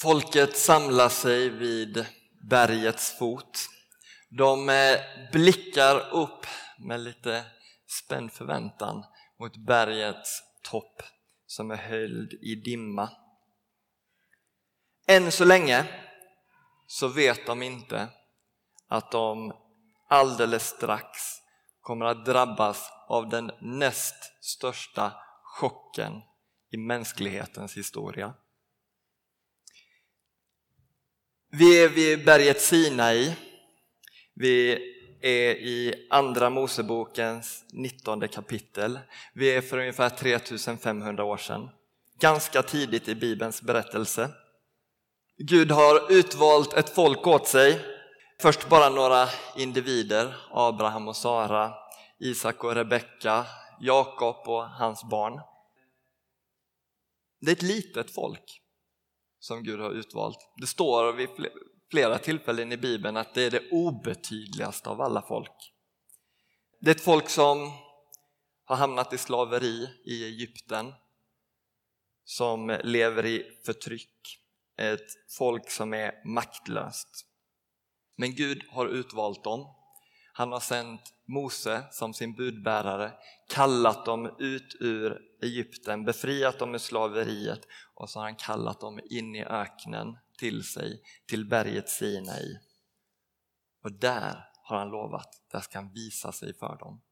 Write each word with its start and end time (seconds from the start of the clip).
Folket 0.00 0.56
samlar 0.56 1.08
sig 1.08 1.48
vid 1.48 2.06
bergets 2.50 3.18
fot. 3.18 3.68
De 4.28 4.68
eh, 4.68 5.00
blickar 5.32 6.14
upp 6.14 6.46
med 6.78 7.00
lite 7.00 7.44
spänd 7.86 8.32
förväntan 8.32 9.04
mot 9.38 9.56
bergets 9.56 10.42
topp 10.70 11.02
som 11.46 11.70
är 11.70 11.76
höljd 11.76 12.32
i 12.32 12.54
dimma. 12.54 13.10
Än 15.08 15.32
så 15.32 15.44
länge 15.44 15.86
så 16.86 17.08
vet 17.08 17.46
de 17.46 17.62
inte 17.62 18.08
att 18.88 19.10
de 19.10 19.52
alldeles 20.08 20.68
strax 20.68 21.08
kommer 21.80 22.06
att 22.06 22.24
drabbas 22.24 22.90
av 23.08 23.28
den 23.28 23.50
näst 23.60 24.44
största 24.44 25.12
chocken 25.42 26.12
i 26.70 26.76
mänsklighetens 26.76 27.76
historia. 27.76 28.34
Vi 31.54 31.84
är 31.84 31.88
vid 31.88 32.24
berget 32.24 32.60
Sinai. 32.60 33.36
Vi 34.34 34.72
är 35.20 35.54
i 35.54 36.06
Andra 36.10 36.50
Mosebokens 36.50 37.64
19 37.72 38.28
kapitel. 38.28 38.98
Vi 39.34 39.54
är 39.54 39.60
för 39.60 39.78
ungefär 39.78 40.10
3500 40.10 41.24
år 41.24 41.36
sedan. 41.36 41.68
Ganska 42.20 42.62
tidigt 42.62 43.08
i 43.08 43.14
Bibelns 43.14 43.62
berättelse. 43.62 44.30
Gud 45.38 45.70
har 45.70 46.12
utvalt 46.12 46.72
ett 46.74 46.94
folk 46.94 47.26
åt 47.26 47.48
sig. 47.48 47.80
Först 48.40 48.68
bara 48.68 48.88
några 48.88 49.28
individer, 49.56 50.36
Abraham 50.50 51.08
och 51.08 51.16
Sara, 51.16 51.74
Isak 52.20 52.64
och 52.64 52.74
Rebecka, 52.74 53.46
Jakob 53.80 54.48
och 54.48 54.68
hans 54.68 55.04
barn. 55.04 55.40
Det 57.40 57.50
är 57.50 57.56
ett 57.56 57.62
litet 57.62 58.14
folk 58.14 58.61
som 59.42 59.62
Gud 59.62 59.80
har 59.80 59.90
utvalt. 59.90 60.38
Det 60.56 60.66
står 60.66 61.12
vid 61.12 61.28
flera 61.90 62.18
tillfällen 62.18 62.72
i 62.72 62.76
Bibeln 62.76 63.16
att 63.16 63.34
det 63.34 63.42
är 63.42 63.50
det 63.50 63.70
obetydligaste 63.70 64.90
av 64.90 65.00
alla 65.00 65.22
folk. 65.22 65.72
Det 66.80 66.90
är 66.90 66.94
ett 66.94 67.00
folk 67.00 67.28
som 67.28 67.72
har 68.64 68.76
hamnat 68.76 69.12
i 69.12 69.18
slaveri 69.18 69.88
i 70.04 70.24
Egypten, 70.24 70.92
som 72.24 72.78
lever 72.84 73.26
i 73.26 73.60
förtryck, 73.66 74.38
ett 74.78 75.06
folk 75.38 75.70
som 75.70 75.94
är 75.94 76.26
maktlöst. 76.26 77.26
Men 78.16 78.34
Gud 78.34 78.64
har 78.70 78.86
utvalt 78.86 79.44
dem. 79.44 79.66
Han 80.32 80.52
har 80.52 80.60
sänt 80.60 81.14
Mose 81.28 81.84
som 81.90 82.14
sin 82.14 82.34
budbärare, 82.34 83.12
kallat 83.48 84.04
dem 84.04 84.36
ut 84.38 84.76
ur 84.80 85.31
Egypten, 85.42 86.04
befriat 86.04 86.58
dem 86.58 86.74
ur 86.74 86.78
slaveriet 86.78 87.60
och 87.94 88.10
så 88.10 88.18
har 88.18 88.24
han 88.24 88.36
kallat 88.36 88.80
dem 88.80 89.00
in 89.10 89.34
i 89.36 89.44
öknen 89.44 90.16
till 90.38 90.64
sig, 90.64 91.02
till 91.28 91.48
berget 91.48 91.88
Sinai. 91.88 92.58
Och 93.84 93.92
där 93.92 94.44
har 94.62 94.78
han 94.78 94.88
lovat, 94.88 95.28
där 95.52 95.60
ska 95.60 95.78
han 95.78 95.92
visa 95.92 96.32
sig 96.32 96.54
för 96.54 96.76
dem. 96.76 97.02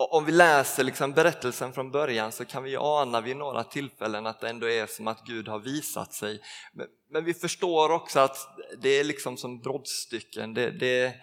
Och 0.00 0.14
om 0.14 0.24
vi 0.24 0.32
läser 0.32 0.84
liksom 0.84 1.12
berättelsen 1.12 1.72
från 1.72 1.90
början 1.90 2.32
så 2.32 2.44
kan 2.44 2.62
vi 2.62 2.76
ana 2.76 3.20
vid 3.20 3.36
några 3.36 3.64
tillfällen 3.64 4.26
att 4.26 4.40
det 4.40 4.48
ändå 4.48 4.68
är 4.68 4.86
som 4.86 5.08
att 5.08 5.26
Gud 5.26 5.48
har 5.48 5.58
visat 5.58 6.12
sig. 6.12 6.40
Men 7.10 7.24
vi 7.24 7.34
förstår 7.34 7.90
också 7.90 8.20
att 8.20 8.36
det 8.78 8.88
är 8.88 9.04
liksom 9.04 9.36
som 9.36 9.60
brottstycken. 9.60 10.54
Det, 10.54 10.70
det, 10.70 11.14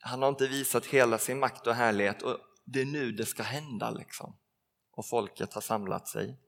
han 0.00 0.22
har 0.22 0.28
inte 0.28 0.46
visat 0.46 0.86
hela 0.86 1.18
sin 1.18 1.38
makt 1.38 1.66
och 1.66 1.74
härlighet 1.74 2.22
och 2.22 2.38
det 2.64 2.80
är 2.80 2.84
nu 2.84 3.12
det 3.12 3.26
ska 3.26 3.42
hända. 3.42 3.90
Liksom. 3.90 4.36
Och 4.96 5.06
folket 5.06 5.54
har 5.54 5.60
samlat 5.60 6.08
sig. 6.08 6.38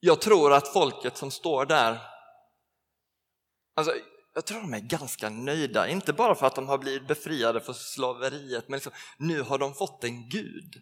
Jag 0.00 0.20
tror 0.20 0.52
att 0.52 0.72
folket 0.72 1.16
som 1.16 1.30
står 1.30 1.66
där, 1.66 1.98
alltså, 3.76 3.94
jag 4.34 4.46
tror 4.46 4.60
de 4.60 4.74
är 4.74 4.80
ganska 4.80 5.28
nöjda, 5.28 5.88
inte 5.88 6.12
bara 6.12 6.34
för 6.34 6.46
att 6.46 6.54
de 6.54 6.68
har 6.68 6.78
blivit 6.78 7.08
befriade 7.08 7.60
från 7.60 7.74
slaveriet, 7.74 8.68
men 8.68 8.76
liksom, 8.76 8.92
nu 9.18 9.42
har 9.42 9.58
de 9.58 9.74
fått 9.74 10.04
en 10.04 10.28
gud. 10.28 10.74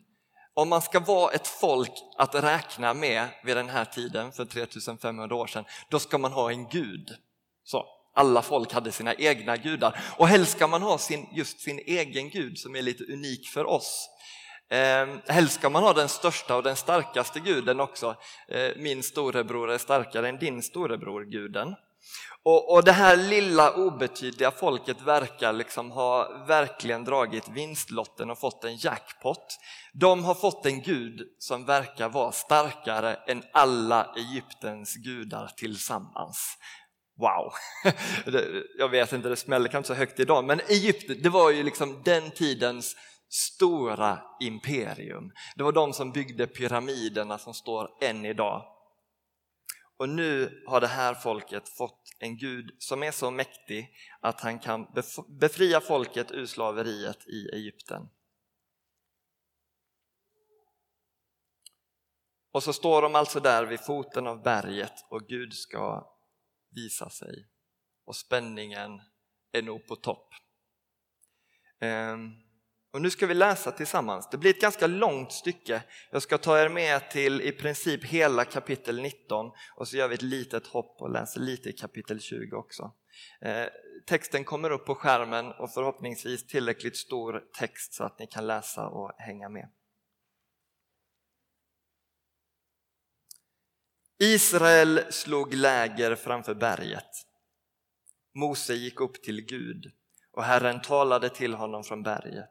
Om 0.54 0.68
man 0.68 0.82
ska 0.82 1.00
vara 1.00 1.32
ett 1.32 1.46
folk 1.46 1.92
att 2.18 2.34
räkna 2.34 2.94
med 2.94 3.28
vid 3.44 3.56
den 3.56 3.68
här 3.68 3.84
tiden, 3.84 4.32
för 4.32 4.44
3500 4.44 5.36
år 5.36 5.46
sedan, 5.46 5.64
då 5.90 5.98
ska 5.98 6.18
man 6.18 6.32
ha 6.32 6.50
en 6.50 6.68
gud. 6.68 7.08
Så, 7.64 7.99
alla 8.14 8.42
folk 8.42 8.72
hade 8.72 8.92
sina 8.92 9.14
egna 9.14 9.56
gudar 9.56 10.00
och 10.16 10.28
helst 10.28 10.52
ska 10.52 10.66
man 10.66 10.82
ha 10.82 10.98
sin, 10.98 11.26
just 11.32 11.60
sin 11.60 11.78
egen 11.78 12.30
gud 12.30 12.58
som 12.58 12.76
är 12.76 12.82
lite 12.82 13.04
unik 13.04 13.48
för 13.48 13.66
oss. 13.66 14.08
Eh, 14.70 15.06
helst 15.26 15.54
ska 15.54 15.70
man 15.70 15.82
ha 15.82 15.92
den 15.92 16.08
största 16.08 16.56
och 16.56 16.62
den 16.62 16.76
starkaste 16.76 17.40
guden 17.40 17.80
också. 17.80 18.16
Eh, 18.48 18.70
min 18.76 19.02
storebror 19.02 19.70
är 19.70 19.78
starkare 19.78 20.28
än 20.28 20.38
din 20.38 20.62
storebror, 20.62 21.24
guden. 21.24 21.74
Och, 22.42 22.74
och 22.74 22.84
det 22.84 22.92
här 22.92 23.16
lilla 23.16 23.74
obetydliga 23.74 24.50
folket 24.50 25.02
verkar 25.02 25.52
liksom 25.52 25.90
ha 25.90 26.44
verkligen 26.46 27.04
dragit 27.04 27.48
vinstlotten 27.48 28.30
och 28.30 28.38
fått 28.38 28.64
en 28.64 28.76
jackpot. 28.76 29.58
De 29.92 30.24
har 30.24 30.34
fått 30.34 30.66
en 30.66 30.82
gud 30.82 31.20
som 31.38 31.64
verkar 31.64 32.08
vara 32.08 32.32
starkare 32.32 33.14
än 33.14 33.42
alla 33.52 34.14
Egyptens 34.16 34.94
gudar 34.94 35.50
tillsammans. 35.56 36.58
Wow! 37.20 37.52
Jag 38.78 38.88
vet 38.88 39.12
inte, 39.12 39.28
det 39.28 39.36
smäller 39.36 39.68
kanske 39.68 39.94
så 39.94 39.98
högt 39.98 40.20
idag, 40.20 40.44
men 40.44 40.60
Egypten, 40.60 41.22
det 41.22 41.28
var 41.28 41.50
ju 41.50 41.62
liksom 41.62 42.02
den 42.04 42.30
tidens 42.30 42.96
stora 43.28 44.18
imperium. 44.40 45.32
Det 45.56 45.62
var 45.62 45.72
de 45.72 45.92
som 45.92 46.12
byggde 46.12 46.46
pyramiderna 46.46 47.38
som 47.38 47.54
står 47.54 47.88
än 48.00 48.24
idag. 48.24 48.64
Och 49.96 50.08
nu 50.08 50.62
har 50.66 50.80
det 50.80 50.86
här 50.86 51.14
folket 51.14 51.68
fått 51.68 52.16
en 52.18 52.36
Gud 52.36 52.76
som 52.78 53.02
är 53.02 53.10
så 53.10 53.30
mäktig 53.30 53.90
att 54.20 54.40
han 54.40 54.58
kan 54.58 54.86
befria 55.40 55.80
folket 55.80 56.32
ur 56.32 56.46
slaveriet 56.46 57.28
i 57.28 57.48
Egypten. 57.48 58.08
Och 62.52 62.62
så 62.62 62.72
står 62.72 63.02
de 63.02 63.14
alltså 63.14 63.40
där 63.40 63.66
vid 63.66 63.80
foten 63.80 64.26
av 64.26 64.42
berget 64.42 65.06
och 65.10 65.28
Gud 65.28 65.52
ska 65.52 66.10
visa 66.70 67.10
sig. 67.10 67.48
Och 68.04 68.16
spänningen 68.16 69.00
är 69.52 69.62
nog 69.62 69.86
på 69.86 69.96
topp. 69.96 70.28
Ehm, 71.80 72.30
och 72.92 73.02
nu 73.02 73.10
ska 73.10 73.26
vi 73.26 73.34
läsa 73.34 73.72
tillsammans. 73.72 74.28
Det 74.30 74.38
blir 74.38 74.50
ett 74.50 74.60
ganska 74.60 74.86
långt 74.86 75.32
stycke. 75.32 75.82
Jag 76.10 76.22
ska 76.22 76.38
ta 76.38 76.58
er 76.58 76.68
med 76.68 77.10
till 77.10 77.40
i 77.40 77.52
princip 77.52 78.04
hela 78.04 78.44
kapitel 78.44 79.02
19 79.02 79.50
och 79.76 79.88
så 79.88 79.96
gör 79.96 80.08
vi 80.08 80.14
ett 80.14 80.22
litet 80.22 80.66
hopp 80.66 81.00
och 81.00 81.10
läser 81.10 81.40
lite 81.40 81.68
i 81.68 81.72
kapitel 81.72 82.20
20 82.20 82.56
också. 82.56 82.92
Eh, 83.40 83.66
texten 84.06 84.44
kommer 84.44 84.70
upp 84.70 84.86
på 84.86 84.94
skärmen 84.94 85.46
och 85.46 85.72
förhoppningsvis 85.72 86.46
tillräckligt 86.46 86.96
stor 86.96 87.42
text 87.58 87.94
så 87.94 88.04
att 88.04 88.18
ni 88.18 88.26
kan 88.26 88.46
läsa 88.46 88.88
och 88.88 89.12
hänga 89.18 89.48
med. 89.48 89.68
Israel 94.22 95.00
slog 95.10 95.54
läger 95.54 96.14
framför 96.14 96.54
berget. 96.54 97.26
Mose 98.34 98.74
gick 98.74 99.00
upp 99.00 99.22
till 99.22 99.40
Gud 99.40 99.92
och 100.32 100.44
Herren 100.44 100.82
talade 100.82 101.28
till 101.28 101.54
honom 101.54 101.84
från 101.84 102.02
berget. 102.02 102.50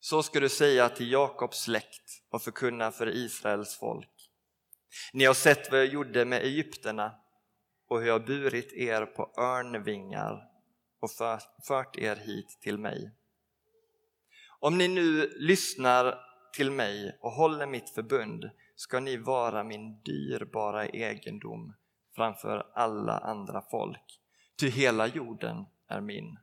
Så 0.00 0.22
ska 0.22 0.40
du 0.40 0.48
säga 0.48 0.88
till 0.88 1.12
Jakobs 1.12 1.58
släkt 1.58 2.22
och 2.30 2.42
förkunna 2.42 2.90
för 2.90 3.08
Israels 3.08 3.76
folk. 3.76 4.30
Ni 5.12 5.24
har 5.24 5.34
sett 5.34 5.70
vad 5.70 5.80
jag 5.80 5.86
gjorde 5.86 6.24
med 6.24 6.42
egyptierna 6.42 7.14
och 7.88 8.00
hur 8.00 8.06
jag 8.06 8.26
burit 8.26 8.72
er 8.72 9.06
på 9.06 9.34
örnvingar 9.38 10.48
och 11.00 11.10
fört 11.66 11.96
er 11.96 12.16
hit 12.16 12.58
till 12.60 12.78
mig. 12.78 13.10
Om 14.60 14.78
ni 14.78 14.88
nu 14.88 15.34
lyssnar 15.36 16.18
till 16.56 16.70
mig 16.70 17.18
och 17.20 17.32
håller 17.32 17.66
mitt 17.66 17.90
förbund 17.90 18.50
ska 18.74 19.00
ni 19.00 19.16
vara 19.16 19.64
min 19.64 20.02
dyrbara 20.02 20.86
egendom 20.86 21.74
framför 22.16 22.70
alla 22.74 23.18
andra 23.18 23.62
folk, 23.70 24.20
ty 24.60 24.68
hela 24.68 25.06
jorden 25.06 25.66
är 25.88 26.00
min. 26.00 26.38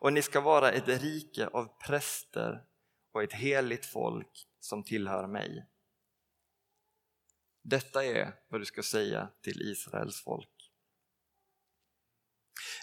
Och 0.00 0.12
ni 0.12 0.22
ska 0.22 0.40
vara 0.40 0.70
ett 0.70 0.88
rike 0.88 1.46
av 1.46 1.68
präster 1.86 2.64
och 3.12 3.22
ett 3.22 3.32
heligt 3.32 3.86
folk 3.86 4.46
som 4.60 4.84
tillhör 4.84 5.26
mig. 5.26 5.66
Detta 7.62 8.04
är 8.04 8.32
vad 8.48 8.60
du 8.60 8.64
ska 8.64 8.82
säga 8.82 9.28
till 9.42 9.62
Israels 9.62 10.24
folk. 10.24 10.72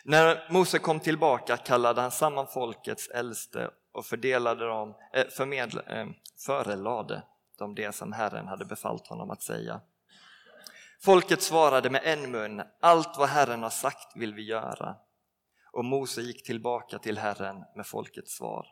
När 0.03 0.51
Mose 0.51 0.79
kom 0.79 0.99
tillbaka 0.99 1.57
kallade 1.57 2.01
han 2.01 2.11
samman 2.11 2.47
folkets 2.47 3.07
äldste 3.07 3.71
och 3.91 4.05
fördelade 4.05 4.65
dem, 4.65 4.95
eh, 5.13 5.27
förmedla, 5.27 5.81
eh, 5.81 6.07
förelade 6.45 7.23
dem 7.57 7.75
det 7.75 7.95
som 7.95 8.13
Herren 8.13 8.47
hade 8.47 8.65
befallt 8.65 9.07
honom 9.07 9.29
att 9.29 9.41
säga. 9.41 9.81
Folket 11.01 11.41
svarade 11.41 11.89
med 11.89 12.01
en 12.03 12.31
mun, 12.31 12.63
allt 12.81 13.17
vad 13.17 13.29
Herren 13.29 13.63
har 13.63 13.69
sagt 13.69 14.15
vill 14.15 14.33
vi 14.33 14.43
göra. 14.43 14.95
Och 15.71 15.85
Mose 15.85 16.21
gick 16.21 16.45
tillbaka 16.45 16.99
till 16.99 17.17
Herren 17.17 17.63
med 17.75 17.87
folkets 17.87 18.37
svar. 18.37 18.67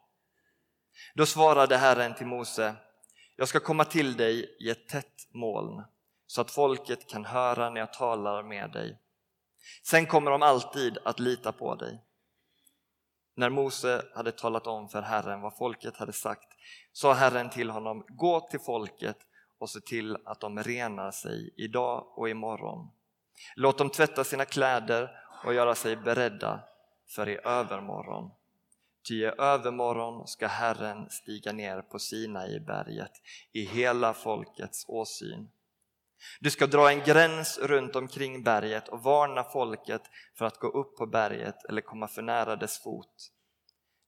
Då 1.13 1.25
svarade 1.25 1.77
Herren 1.77 2.15
till 2.15 2.27
Mose, 2.27 2.75
Jag 3.35 3.47
ska 3.47 3.59
komma 3.59 3.85
till 3.85 4.17
dig 4.17 4.57
i 4.59 4.69
ett 4.69 4.87
tätt 4.87 5.27
moln 5.33 5.83
så 6.27 6.41
att 6.41 6.51
folket 6.51 7.09
kan 7.09 7.25
höra 7.25 7.69
när 7.69 7.79
jag 7.79 7.93
talar 7.93 8.43
med 8.43 8.71
dig. 8.71 9.01
Sen 9.83 10.05
kommer 10.05 10.31
de 10.31 10.41
alltid 10.41 10.97
att 11.05 11.19
lita 11.19 11.51
på 11.51 11.75
dig. 11.75 12.04
När 13.35 13.49
Mose 13.49 14.05
hade 14.15 14.31
talat 14.31 14.67
om 14.67 14.89
för 14.89 15.01
Herren 15.01 15.41
vad 15.41 15.57
folket 15.57 15.97
hade 15.97 16.13
sagt 16.13 16.47
sa 16.91 17.13
Herren 17.13 17.49
till 17.49 17.69
honom, 17.69 18.05
gå 18.07 18.39
till 18.39 18.59
folket 18.59 19.17
och 19.59 19.69
se 19.69 19.79
till 19.79 20.17
att 20.25 20.39
de 20.39 20.63
renar 20.63 21.11
sig 21.11 21.53
idag 21.57 22.07
och 22.15 22.29
imorgon. 22.29 22.89
Låt 23.55 23.77
dem 23.77 23.89
tvätta 23.89 24.23
sina 24.23 24.45
kläder 24.45 25.11
och 25.45 25.53
göra 25.53 25.75
sig 25.75 25.95
beredda 25.95 26.59
för 27.07 27.29
i 27.29 27.39
övermorgon. 27.43 28.31
Ty 29.07 29.15
i 29.15 29.25
övermorgon 29.25 30.27
ska 30.27 30.47
Herren 30.47 31.09
stiga 31.09 31.51
ner 31.51 31.81
på 31.81 31.99
Sinai 31.99 32.59
berget 32.59 33.11
i 33.51 33.65
hela 33.65 34.13
folkets 34.13 34.85
åsyn. 34.87 35.49
Du 36.39 36.51
ska 36.51 36.67
dra 36.67 36.91
en 36.91 37.03
gräns 37.03 37.59
runt 37.59 37.95
omkring 37.95 38.43
berget 38.43 38.87
och 38.87 39.03
varna 39.03 39.43
folket 39.43 40.01
för 40.37 40.45
att 40.45 40.59
gå 40.59 40.67
upp 40.67 40.97
på 40.97 41.05
berget 41.05 41.65
eller 41.69 41.81
komma 41.81 42.07
för 42.07 42.21
nära 42.21 42.55
dess 42.55 42.83
fot. 42.83 43.31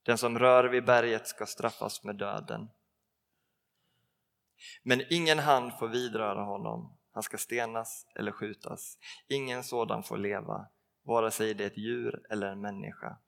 Den 0.02 0.18
som 0.18 0.38
rör 0.38 0.64
vid 0.64 0.84
berget 0.84 1.26
ska 1.26 1.46
straffas 1.46 2.04
med 2.04 2.16
döden. 2.16 2.68
Men 4.82 5.02
ingen 5.10 5.38
hand 5.38 5.78
får 5.78 5.88
vidröra 5.88 6.44
honom, 6.44 6.98
han 7.12 7.22
ska 7.22 7.38
stenas 7.38 8.06
eller 8.14 8.32
skjutas. 8.32 8.98
Ingen 9.28 9.64
sådan 9.64 10.02
får 10.02 10.18
leva, 10.18 10.68
vare 11.02 11.30
sig 11.30 11.54
det 11.54 11.64
är 11.64 11.66
ett 11.66 11.78
djur 11.78 12.22
eller 12.30 12.46
en 12.46 12.60
människa. 12.60 13.18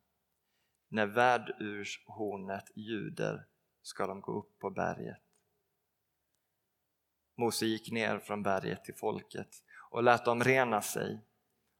När 0.88 1.06
värdurshornet 1.06 2.64
ljuder 2.76 3.46
ska 3.82 4.06
de 4.06 4.20
gå 4.20 4.38
upp 4.38 4.58
på 4.58 4.70
berget. 4.70 5.29
Mose 7.40 7.66
gick 7.66 7.92
ner 7.92 8.18
från 8.18 8.42
berget 8.42 8.84
till 8.84 8.94
folket 8.94 9.48
och 9.90 10.02
lät 10.02 10.24
dem 10.24 10.44
rena 10.44 10.82
sig 10.82 11.24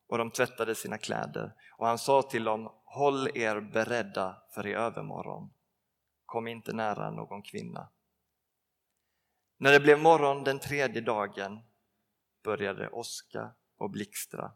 och 0.08 0.18
de 0.18 0.30
tvättade 0.30 0.74
sina 0.74 0.98
kläder 0.98 1.52
och 1.78 1.86
han 1.86 1.98
sa 1.98 2.22
till 2.22 2.44
dem 2.44 2.72
Håll 2.84 3.36
er 3.36 3.60
beredda 3.60 4.42
för 4.54 4.66
i 4.66 4.74
övermorgon. 4.74 5.50
Kom 6.26 6.46
inte 6.46 6.72
nära 6.72 7.10
någon 7.10 7.42
kvinna. 7.42 7.88
När 9.56 9.72
det 9.72 9.80
blev 9.80 9.98
morgon 9.98 10.44
den 10.44 10.58
tredje 10.58 11.00
dagen 11.00 11.60
började 12.44 12.88
åska 12.88 13.50
och 13.78 13.90
blixtra. 13.90 14.52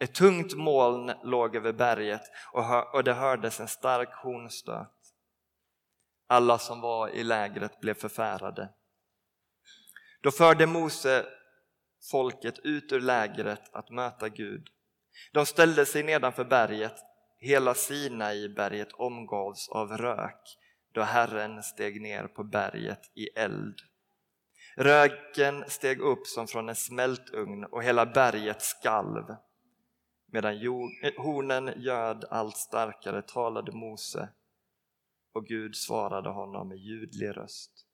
Ett 0.00 0.14
tungt 0.14 0.54
moln 0.54 1.12
låg 1.22 1.56
över 1.56 1.72
berget 1.72 2.22
och 2.92 3.04
det 3.04 3.12
hördes 3.12 3.60
en 3.60 3.68
stark 3.68 4.14
hornstöt. 4.14 5.14
Alla 6.26 6.58
som 6.58 6.80
var 6.80 7.08
i 7.08 7.24
lägret 7.24 7.80
blev 7.80 7.94
förfärade. 7.94 8.68
Då 10.22 10.30
förde 10.30 10.66
Mose 10.66 11.26
folket 12.10 12.58
ut 12.58 12.92
ur 12.92 13.00
lägret 13.00 13.74
att 13.74 13.90
möta 13.90 14.28
Gud. 14.28 14.68
De 15.32 15.46
ställde 15.46 15.86
sig 15.86 16.02
nedanför 16.02 16.44
berget, 16.44 16.94
hela 17.38 17.74
Sinai-berget 17.74 18.92
omgavs 18.92 19.68
av 19.68 19.88
rök 19.88 20.58
då 20.92 21.02
Herren 21.02 21.62
steg 21.62 22.02
ner 22.02 22.26
på 22.26 22.44
berget 22.44 23.10
i 23.14 23.26
eld. 23.26 23.74
Röken 24.76 25.64
steg 25.68 26.00
upp 26.00 26.26
som 26.26 26.46
från 26.46 26.68
en 26.68 26.76
smältugn 26.76 27.64
och 27.64 27.82
hela 27.82 28.06
berget 28.06 28.62
skalv. 28.62 29.24
Medan 30.26 30.54
hornen 31.16 31.72
göd 31.76 32.24
allt 32.30 32.56
starkare 32.56 33.22
talade 33.22 33.72
Mose 33.72 34.28
och 35.32 35.46
Gud 35.46 35.76
svarade 35.76 36.28
honom 36.28 36.68
med 36.68 36.78
ljudlig 36.78 37.36
röst. 37.36 37.86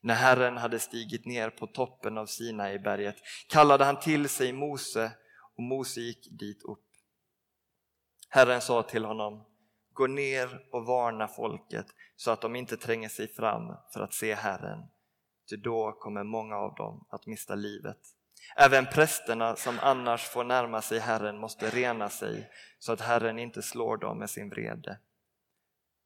När 0.00 0.14
Herren 0.14 0.56
hade 0.56 0.78
stigit 0.78 1.26
ner 1.26 1.50
på 1.50 1.66
toppen 1.66 2.18
av 2.18 2.26
Sinai-berget 2.26 3.16
kallade 3.48 3.84
han 3.84 4.00
till 4.00 4.28
sig 4.28 4.52
Mose 4.52 5.12
och 5.56 5.62
Mose 5.62 6.00
gick 6.00 6.38
dit 6.38 6.62
upp. 6.62 6.86
Herren 8.28 8.60
sa 8.60 8.82
till 8.82 9.04
honom, 9.04 9.46
gå 9.92 10.06
ner 10.06 10.68
och 10.72 10.86
varna 10.86 11.28
folket 11.28 11.86
så 12.16 12.30
att 12.30 12.40
de 12.40 12.56
inte 12.56 12.76
tränger 12.76 13.08
sig 13.08 13.28
fram 13.28 13.76
för 13.92 14.00
att 14.00 14.14
se 14.14 14.34
Herren, 14.34 14.78
ty 15.50 15.56
då 15.56 15.92
kommer 15.92 16.24
många 16.24 16.56
av 16.56 16.74
dem 16.74 17.06
att 17.10 17.26
mista 17.26 17.54
livet. 17.54 17.98
Även 18.56 18.86
prästerna 18.86 19.56
som 19.56 19.78
annars 19.82 20.22
får 20.24 20.44
närma 20.44 20.82
sig 20.82 20.98
Herren 20.98 21.38
måste 21.38 21.70
rena 21.70 22.08
sig 22.08 22.50
så 22.78 22.92
att 22.92 23.00
Herren 23.00 23.38
inte 23.38 23.62
slår 23.62 23.96
dem 23.96 24.18
med 24.18 24.30
sin 24.30 24.50
vrede. 24.50 24.98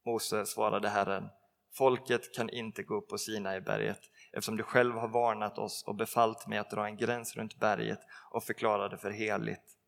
Mose 0.07 0.47
svarade 0.47 0.89
Herren, 0.89 1.29
folket 1.77 2.35
kan 2.35 2.51
inte 2.51 2.83
gå 2.83 2.95
upp 2.95 3.09
på 3.09 3.19
Sinai-berget 3.19 4.01
eftersom 4.33 4.57
du 4.57 4.63
själv 4.63 4.95
har 4.95 5.09
varnat 5.09 5.59
oss 5.59 5.85
och 5.87 5.95
befallt 5.95 6.47
mig 6.47 6.59
att 6.59 6.71
dra 6.71 6.87
en 6.87 6.97
gräns 6.97 7.37
runt 7.37 7.61
berget 7.61 8.01
och 8.31 8.45
förklara 8.45 8.89
det 8.89 8.99
för 8.99 9.11
heligt. 9.11 9.79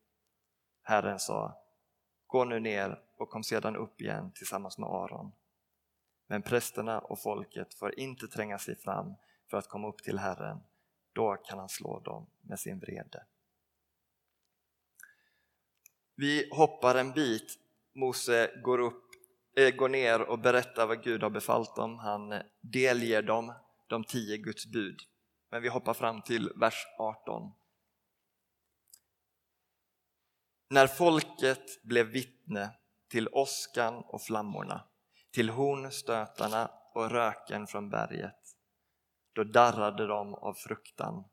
Herren 0.83 1.19
sa, 1.19 1.63
gå 2.27 2.45
nu 2.45 2.59
ner 2.59 3.01
och 3.17 3.29
kom 3.29 3.43
sedan 3.43 3.75
upp 3.75 4.01
igen 4.01 4.31
tillsammans 4.35 4.77
med 4.77 4.89
Aron. 4.89 5.31
Men 6.27 6.41
prästerna 6.41 6.99
och 6.99 7.21
folket 7.21 7.73
får 7.73 7.99
inte 7.99 8.27
tränga 8.27 8.59
sig 8.59 8.75
fram 8.75 9.15
för 9.49 9.57
att 9.57 9.67
komma 9.67 9.87
upp 9.87 10.03
till 10.03 10.19
Herren, 10.19 10.59
då 11.13 11.35
kan 11.35 11.59
han 11.59 11.69
slå 11.69 11.99
dem 11.99 12.27
med 12.41 12.59
sin 12.59 12.79
vrede. 12.79 13.25
Vi 16.15 16.49
hoppar 16.51 16.95
en 16.95 17.11
bit, 17.11 17.59
Mose 17.93 18.51
går, 18.63 18.79
upp, 18.79 19.06
går 19.57 19.89
ner 19.89 20.21
och 20.21 20.39
berättar 20.39 20.87
vad 20.87 21.03
Gud 21.03 21.23
har 21.23 21.29
befallt 21.29 21.75
dem, 21.75 21.99
han 21.99 22.41
delger 22.61 23.21
dem 23.21 23.53
de 23.87 24.03
tio 24.03 24.37
Guds 24.37 24.65
bud. 24.65 24.99
Men 25.51 25.61
vi 25.61 25.67
hoppar 25.67 25.93
fram 25.93 26.21
till 26.21 26.51
vers 26.55 26.85
18. 26.99 27.51
När 30.69 30.87
folket 30.87 31.83
blev 31.83 32.05
vittne 32.05 32.69
till 33.09 33.29
åskan 33.31 33.95
och 33.95 34.21
flammorna, 34.21 34.83
till 35.31 35.49
hornstötarna 35.49 36.71
och 36.93 37.11
röken 37.11 37.67
från 37.67 37.89
berget, 37.89 38.55
då 39.33 39.43
darrade 39.43 40.07
de 40.07 40.35
av 40.35 40.53
fruktan 40.53 41.23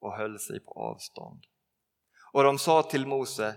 och 0.00 0.16
höll 0.16 0.38
sig 0.38 0.60
på 0.60 0.72
avstånd. 0.72 1.44
Och 2.32 2.42
de 2.42 2.58
sa 2.58 2.82
till 2.82 3.06
Mose, 3.06 3.56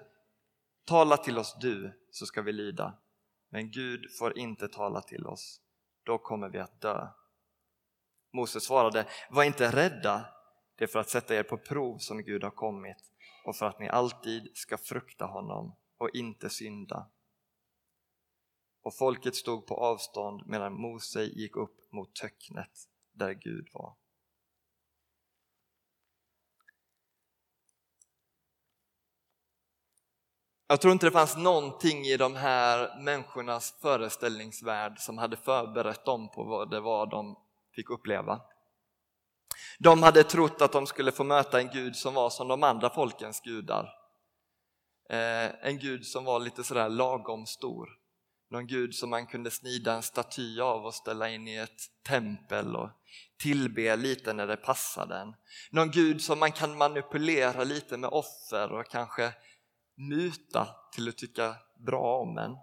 tala 0.86 1.18
till 1.18 1.38
oss 1.38 1.58
du 1.60 2.08
så 2.12 2.26
ska 2.26 2.42
vi 2.42 2.52
lyda, 2.52 2.98
men 3.56 3.72
Gud 3.72 4.12
får 4.12 4.38
inte 4.38 4.68
tala 4.68 5.02
till 5.02 5.28
oss, 5.28 5.62
då 6.04 6.18
kommer 6.18 6.50
vi 6.50 6.60
att 6.60 6.82
dö. 6.82 7.08
Mose 8.34 8.62
svarade, 8.62 9.08
var 9.30 9.44
inte 9.44 9.72
rädda, 9.72 10.26
det 10.76 10.84
är 10.84 10.88
för 10.88 11.00
att 11.00 11.10
sätta 11.10 11.36
er 11.36 11.44
på 11.44 11.58
prov 11.58 11.98
som 11.98 12.24
Gud 12.24 12.44
har 12.44 12.52
kommit 12.52 12.98
och 13.46 13.56
för 13.56 13.66
att 13.66 13.80
ni 13.80 13.90
alltid 13.90 14.58
ska 14.58 14.78
frukta 14.78 15.26
honom 15.26 15.76
och 15.98 16.10
inte 16.10 16.50
synda. 16.50 17.10
Och 18.82 18.96
folket 18.98 19.36
stod 19.36 19.68
på 19.68 19.76
avstånd 19.76 20.44
medan 20.46 20.74
Mose 20.74 21.24
gick 21.24 21.56
upp 21.56 21.92
mot 21.92 22.16
töcknet 22.16 22.90
där 23.12 23.34
Gud 23.34 23.70
var. 23.74 23.96
Jag 30.68 30.82
tror 30.82 30.94
inte 30.94 31.06
det 31.06 31.12
fanns 31.12 31.38
någonting 31.38 32.06
i 32.06 32.18
de 32.18 32.36
här 32.36 33.02
människornas 33.02 33.76
föreställningsvärld 33.82 35.00
som 35.00 35.18
hade 35.18 35.38
förberett 35.38 36.06
dem 36.06 36.30
på 36.30 36.44
vad 36.44 36.72
det 36.72 36.80
var 36.80 37.06
de 37.06 37.36
fick 37.76 37.90
uppleva. 37.90 38.42
De 39.80 40.04
hade 40.04 40.24
trott 40.24 40.62
att 40.62 40.72
de 40.72 40.88
skulle 40.88 41.12
få 41.12 41.24
möta 41.24 41.60
en 41.60 41.70
Gud 41.74 41.96
som 41.96 42.14
var 42.14 42.30
som 42.30 42.48
de 42.48 42.64
andra 42.64 42.90
folkens 42.90 43.42
gudar. 43.42 43.90
Eh, 45.10 45.68
en 45.68 45.80
Gud 45.80 46.06
som 46.06 46.26
var 46.26 46.40
lite 46.40 46.64
sådär 46.64 46.90
lagom 46.90 47.46
stor. 47.46 47.90
Någon 48.50 48.68
Gud 48.68 48.96
som 48.96 49.10
man 49.10 49.28
kunde 49.28 49.52
snida 49.52 49.94
en 49.94 50.04
staty 50.04 50.60
av 50.60 50.86
och 50.86 50.94
ställa 50.94 51.30
in 51.30 51.48
i 51.48 51.56
ett 51.56 51.82
tempel 52.08 52.76
och 52.76 52.90
tillbe 53.44 53.96
lite 53.96 54.34
när 54.34 54.48
det 54.48 54.58
passade 54.58 55.18
en. 55.18 55.36
Någon 55.72 55.92
Gud 55.92 56.22
som 56.22 56.40
man 56.40 56.52
kan 56.52 56.78
manipulera 56.78 57.64
lite 57.64 57.98
med 57.98 58.10
offer 58.10 58.72
och 58.72 58.86
kanske 58.86 59.34
muta 59.98 60.68
till 60.94 61.10
att 61.10 61.18
tycka 61.18 61.56
bra 61.86 62.20
om 62.20 62.38
en. 62.38 62.58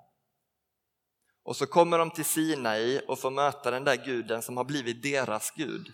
Och 1.45 1.57
så 1.57 1.67
kommer 1.67 1.99
de 1.99 2.11
till 2.11 2.25
Sinai 2.25 3.01
och 3.09 3.19
får 3.19 3.31
möta 3.31 3.71
den 3.71 3.85
där 3.85 3.97
guden 3.97 4.43
som 4.43 4.57
har 4.57 4.65
blivit 4.65 5.03
deras 5.03 5.51
gud. 5.51 5.93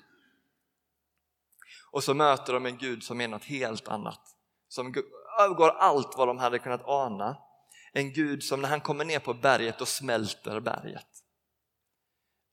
Och 1.91 2.05
så 2.05 2.15
möter 2.15 2.53
de 2.53 2.67
en 2.67 2.79
gud 2.79 3.03
som 3.03 3.21
är 3.21 3.29
något 3.29 3.45
helt 3.45 3.89
annat, 3.89 4.21
som 4.69 4.95
övergår 5.41 5.69
allt 5.69 6.15
vad 6.17 6.29
de 6.29 6.39
hade 6.39 6.59
kunnat 6.59 6.89
ana. 6.89 7.37
En 7.93 8.13
gud 8.13 8.43
som 8.43 8.63
när 8.63 8.69
han 8.69 8.81
kommer 8.81 9.05
ner 9.05 9.19
på 9.19 9.35
berget 9.35 9.81
och 9.81 9.89
smälter 9.89 10.61
berget. 10.61 11.25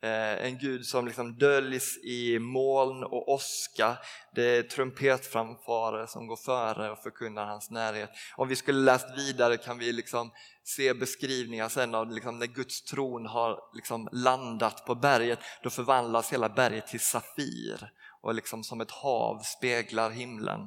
Eh, 0.05 0.45
en 0.45 0.57
Gud 0.57 0.85
som 0.85 1.05
liksom 1.05 1.37
döljs 1.37 1.97
i 2.03 2.39
moln 2.39 3.03
och 3.03 3.29
åska. 3.29 3.97
Det 4.35 4.57
är 4.57 4.63
trumpetframfarer 4.63 6.05
som 6.05 6.27
går 6.27 6.35
före 6.35 6.91
och 6.91 6.99
förkunnar 6.99 7.45
hans 7.45 7.69
närhet. 7.69 8.09
Om 8.35 8.47
vi 8.47 8.55
skulle 8.55 8.79
läst 8.79 9.17
vidare 9.17 9.57
kan 9.57 9.77
vi 9.77 9.91
liksom 9.91 10.31
se 10.63 10.93
beskrivningar 10.93 11.69
sen 11.69 11.95
av 11.95 12.11
liksom 12.11 12.39
när 12.39 12.45
Guds 12.45 12.83
tron 12.83 13.25
har 13.25 13.59
liksom 13.73 14.09
landat 14.11 14.85
på 14.85 14.95
berget. 14.95 15.39
Då 15.63 15.69
förvandlas 15.69 16.33
hela 16.33 16.49
berget 16.49 16.87
till 16.87 16.99
safir 16.99 17.91
och 18.21 18.35
liksom 18.35 18.63
som 18.63 18.81
ett 18.81 18.91
hav 18.91 19.39
speglar 19.39 20.09
himlen. 20.09 20.59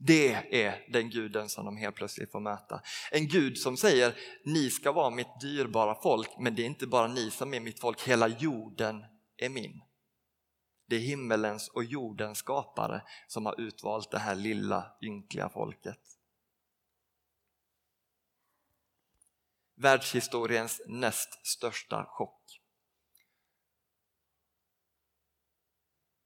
Det 0.00 0.64
är 0.64 0.84
den 0.92 1.10
guden 1.10 1.48
som 1.48 1.64
de 1.64 1.76
helt 1.76 1.96
plötsligt 1.96 2.32
får 2.32 2.40
möta. 2.40 2.82
En 3.10 3.28
gud 3.28 3.58
som 3.58 3.76
säger 3.76 4.18
ni 4.44 4.70
ska 4.70 4.92
vara 4.92 5.10
mitt 5.10 5.40
dyrbara 5.40 5.94
folk 6.02 6.30
men 6.38 6.54
det 6.54 6.62
är 6.62 6.66
inte 6.66 6.86
bara 6.86 7.06
ni 7.06 7.30
som 7.30 7.54
är 7.54 7.60
mitt 7.60 7.80
folk, 7.80 8.08
hela 8.08 8.28
jorden 8.28 9.04
är 9.36 9.48
min. 9.48 9.82
Det 10.86 10.96
är 10.96 11.00
himmelens 11.00 11.68
och 11.68 11.84
jordens 11.84 12.38
skapare 12.38 13.02
som 13.26 13.46
har 13.46 13.60
utvalt 13.60 14.10
det 14.10 14.18
här 14.18 14.34
lilla 14.34 14.96
ynkliga 15.02 15.48
folket. 15.48 16.00
Världshistoriens 19.74 20.80
näst 20.86 21.46
största 21.46 22.04
chock. 22.08 22.57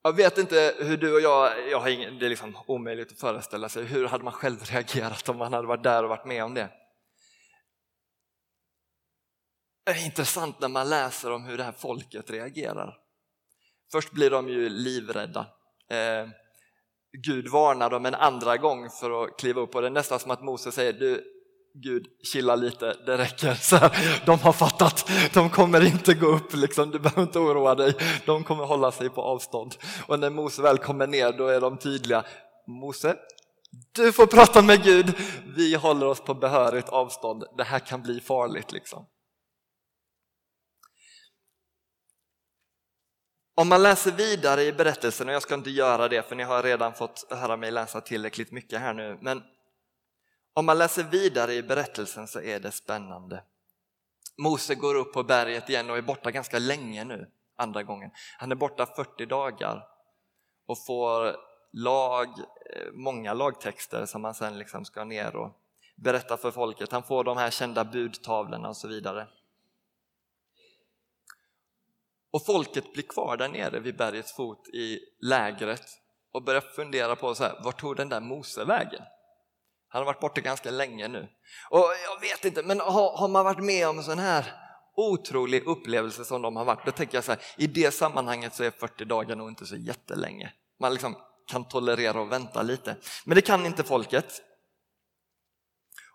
Jag 0.04 0.12
vet 0.12 0.38
inte 0.38 0.74
hur 0.78 0.96
du 0.96 1.14
och 1.14 1.20
jag, 1.20 1.70
jag 1.70 1.80
har 1.80 1.88
ingen, 1.88 2.18
det 2.18 2.26
är 2.26 2.30
liksom 2.30 2.56
omöjligt 2.66 3.12
att 3.12 3.20
föreställa 3.20 3.68
sig, 3.68 3.84
hur 3.84 4.06
hade 4.06 4.24
man 4.24 4.32
själv 4.32 4.60
reagerat 4.64 5.28
om 5.28 5.36
man 5.36 5.52
hade 5.52 5.66
varit 5.66 5.82
där 5.82 6.02
och 6.02 6.08
varit 6.08 6.26
med 6.26 6.44
om 6.44 6.54
det? 6.54 6.68
Det 9.84 9.90
är 9.90 10.04
intressant 10.04 10.60
när 10.60 10.68
man 10.68 10.88
läser 10.88 11.32
om 11.32 11.44
hur 11.44 11.58
det 11.58 11.64
här 11.64 11.72
folket 11.72 12.30
reagerar. 12.30 12.98
Först 13.92 14.12
blir 14.12 14.30
de 14.30 14.48
ju 14.48 14.68
livrädda. 14.68 15.46
Eh, 15.90 16.28
Gud 17.26 17.48
varnar 17.48 17.90
dem 17.90 18.06
en 18.06 18.14
andra 18.14 18.56
gång 18.56 18.90
för 18.90 19.24
att 19.24 19.38
kliva 19.38 19.60
upp 19.60 19.74
och 19.74 19.80
det 19.80 19.88
är 19.88 19.90
nästan 19.90 20.18
som 20.18 20.30
att 20.30 20.42
Moses 20.42 20.74
säger 20.74 20.92
du, 20.92 21.24
Gud, 21.74 22.06
chilla 22.22 22.56
lite, 22.56 22.96
det 23.06 23.18
räcker. 23.18 23.54
Så 23.54 23.76
här, 23.76 24.20
de 24.26 24.38
har 24.38 24.52
fattat, 24.52 25.10
de 25.34 25.50
kommer 25.50 25.86
inte 25.86 26.14
gå 26.14 26.26
upp, 26.26 26.54
liksom. 26.54 26.90
du 26.90 26.98
behöver 26.98 27.22
inte 27.22 27.38
oroa 27.38 27.74
dig, 27.74 27.94
de 28.26 28.44
kommer 28.44 28.64
hålla 28.64 28.92
sig 28.92 29.10
på 29.10 29.22
avstånd. 29.22 29.74
Och 30.06 30.18
när 30.18 30.30
Mose 30.30 30.62
väl 30.62 30.78
kommer 30.78 31.06
ner 31.06 31.32
då 31.32 31.46
är 31.46 31.60
de 31.60 31.78
tydliga, 31.78 32.24
Mose, 32.66 33.16
du 33.94 34.12
får 34.12 34.26
prata 34.26 34.62
med 34.62 34.82
Gud, 34.82 35.14
vi 35.56 35.74
håller 35.74 36.06
oss 36.06 36.20
på 36.20 36.34
behörigt 36.34 36.88
avstånd, 36.88 37.44
det 37.56 37.64
här 37.64 37.78
kan 37.78 38.02
bli 38.02 38.20
farligt. 38.20 38.72
Liksom. 38.72 39.06
Om 43.54 43.68
man 43.68 43.82
läser 43.82 44.10
vidare 44.10 44.62
i 44.62 44.72
berättelsen, 44.72 45.28
och 45.28 45.34
jag 45.34 45.42
ska 45.42 45.54
inte 45.54 45.70
göra 45.70 46.08
det 46.08 46.28
för 46.28 46.36
ni 46.36 46.42
har 46.42 46.62
redan 46.62 46.94
fått 46.94 47.26
höra 47.30 47.56
mig 47.56 47.70
läsa 47.70 48.00
tillräckligt 48.00 48.52
mycket 48.52 48.80
här 48.80 48.94
nu, 48.94 49.18
men 49.20 49.42
om 50.54 50.66
man 50.66 50.78
läser 50.78 51.04
vidare 51.04 51.54
i 51.54 51.62
berättelsen 51.62 52.28
så 52.28 52.40
är 52.40 52.60
det 52.60 52.72
spännande. 52.72 53.44
Mose 54.38 54.74
går 54.74 54.94
upp 54.94 55.12
på 55.12 55.22
berget 55.22 55.68
igen 55.68 55.90
och 55.90 55.98
är 55.98 56.02
borta 56.02 56.30
ganska 56.30 56.58
länge 56.58 57.04
nu, 57.04 57.30
andra 57.56 57.82
gången. 57.82 58.10
Han 58.38 58.52
är 58.52 58.56
borta 58.56 58.86
40 58.86 59.26
dagar 59.26 59.86
och 60.66 60.84
får 60.86 61.36
lag, 61.72 62.28
eh, 62.28 62.92
många 62.92 63.34
lagtexter 63.34 64.06
som 64.06 64.24
han 64.24 64.34
sen 64.34 64.58
liksom 64.58 64.84
ska 64.84 65.04
ner 65.04 65.36
och 65.36 65.58
berätta 65.96 66.36
för 66.36 66.50
folket. 66.50 66.92
Han 66.92 67.02
får 67.02 67.24
de 67.24 67.36
här 67.36 67.50
kända 67.50 67.84
budtavlorna 67.84 68.68
och 68.68 68.76
så 68.76 68.88
vidare. 68.88 69.28
Och 72.30 72.46
folket 72.46 72.92
blir 72.92 73.02
kvar 73.02 73.36
där 73.36 73.48
nere 73.48 73.80
vid 73.80 73.96
bergets 73.96 74.32
fot 74.32 74.68
i 74.68 75.00
lägret 75.20 75.84
och 76.32 76.42
börjar 76.42 76.60
fundera 76.60 77.16
på 77.16 77.34
så 77.34 77.44
här, 77.44 77.60
vart 77.64 77.80
tog 77.80 77.96
den 77.96 78.08
där 78.08 78.20
Mose 78.20 78.64
vägen? 78.64 79.02
Han 79.92 80.00
har 80.00 80.06
varit 80.06 80.20
borta 80.20 80.40
ganska 80.40 80.70
länge 80.70 81.08
nu. 81.08 81.28
Och 81.70 81.86
jag 82.04 82.20
vet 82.20 82.44
inte, 82.44 82.62
men 82.62 82.80
har, 82.80 83.16
har 83.16 83.28
man 83.28 83.44
varit 83.44 83.64
med 83.64 83.88
om 83.88 83.98
en 83.98 84.04
sån 84.04 84.18
här 84.18 84.52
otrolig 84.96 85.66
upplevelse 85.66 86.24
som 86.24 86.42
de 86.42 86.56
har 86.56 86.64
varit, 86.64 86.86
då 86.86 86.92
tänker 86.92 87.16
jag 87.16 87.24
så 87.24 87.32
här, 87.32 87.40
i 87.56 87.66
det 87.66 87.94
sammanhanget 87.94 88.54
så 88.54 88.64
är 88.64 88.70
40 88.70 89.04
dagar 89.04 89.36
nog 89.36 89.48
inte 89.48 89.66
så 89.66 89.76
jättelänge. 89.76 90.52
Man 90.80 90.92
liksom 90.92 91.16
kan 91.46 91.68
tolerera 91.68 92.20
och 92.20 92.32
vänta 92.32 92.62
lite. 92.62 92.96
Men 93.24 93.34
det 93.34 93.42
kan 93.42 93.66
inte 93.66 93.82
folket. 93.82 94.42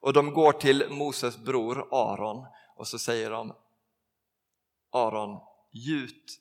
Och 0.02 0.14
de 0.14 0.34
går 0.34 0.52
till 0.52 0.90
Moses 0.90 1.38
bror 1.38 1.88
Aron 1.92 2.46
och 2.76 2.88
så 2.88 3.00
säger 3.00 3.32
de 3.32 3.56
Aron, 4.94 5.40
gjut 5.72 6.40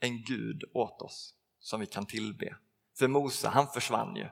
en 0.00 0.24
gud 0.24 0.62
åt 0.74 1.02
oss 1.02 1.34
som 1.60 1.80
vi 1.80 1.86
kan 1.86 2.06
tillbe. 2.06 2.56
För 2.98 3.08
Mose, 3.08 3.48
han 3.48 3.68
försvann 3.68 4.16
ju. 4.16 4.26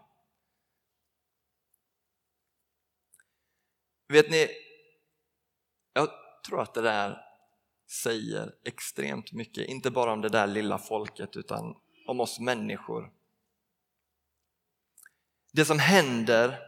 Vet 4.10 4.30
ni, 4.30 4.48
jag 5.92 6.08
tror 6.46 6.62
att 6.62 6.74
det 6.74 6.82
där 6.82 7.18
säger 8.02 8.54
extremt 8.64 9.32
mycket, 9.32 9.68
inte 9.68 9.90
bara 9.90 10.12
om 10.12 10.20
det 10.20 10.28
där 10.28 10.46
lilla 10.46 10.78
folket 10.78 11.36
utan 11.36 11.74
om 12.06 12.20
oss 12.20 12.40
människor. 12.40 13.12
Det 15.52 15.64
som 15.64 15.78
händer 15.78 16.58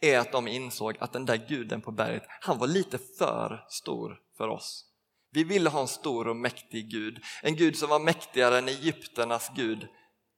är 0.00 0.18
att 0.18 0.32
de 0.32 0.48
insåg 0.48 0.96
att 1.00 1.12
den 1.12 1.26
där 1.26 1.48
guden 1.48 1.80
på 1.80 1.92
berget, 1.92 2.24
han 2.40 2.58
var 2.58 2.66
lite 2.66 2.98
för 2.98 3.66
stor 3.68 4.20
för 4.36 4.48
oss. 4.48 4.84
Vi 5.30 5.44
ville 5.44 5.70
ha 5.70 5.80
en 5.80 5.88
stor 5.88 6.28
och 6.28 6.36
mäktig 6.36 6.90
Gud, 6.90 7.24
en 7.42 7.56
Gud 7.56 7.76
som 7.76 7.88
var 7.88 8.00
mäktigare 8.00 8.58
än 8.58 8.68
Egypternas 8.68 9.50
Gud. 9.54 9.88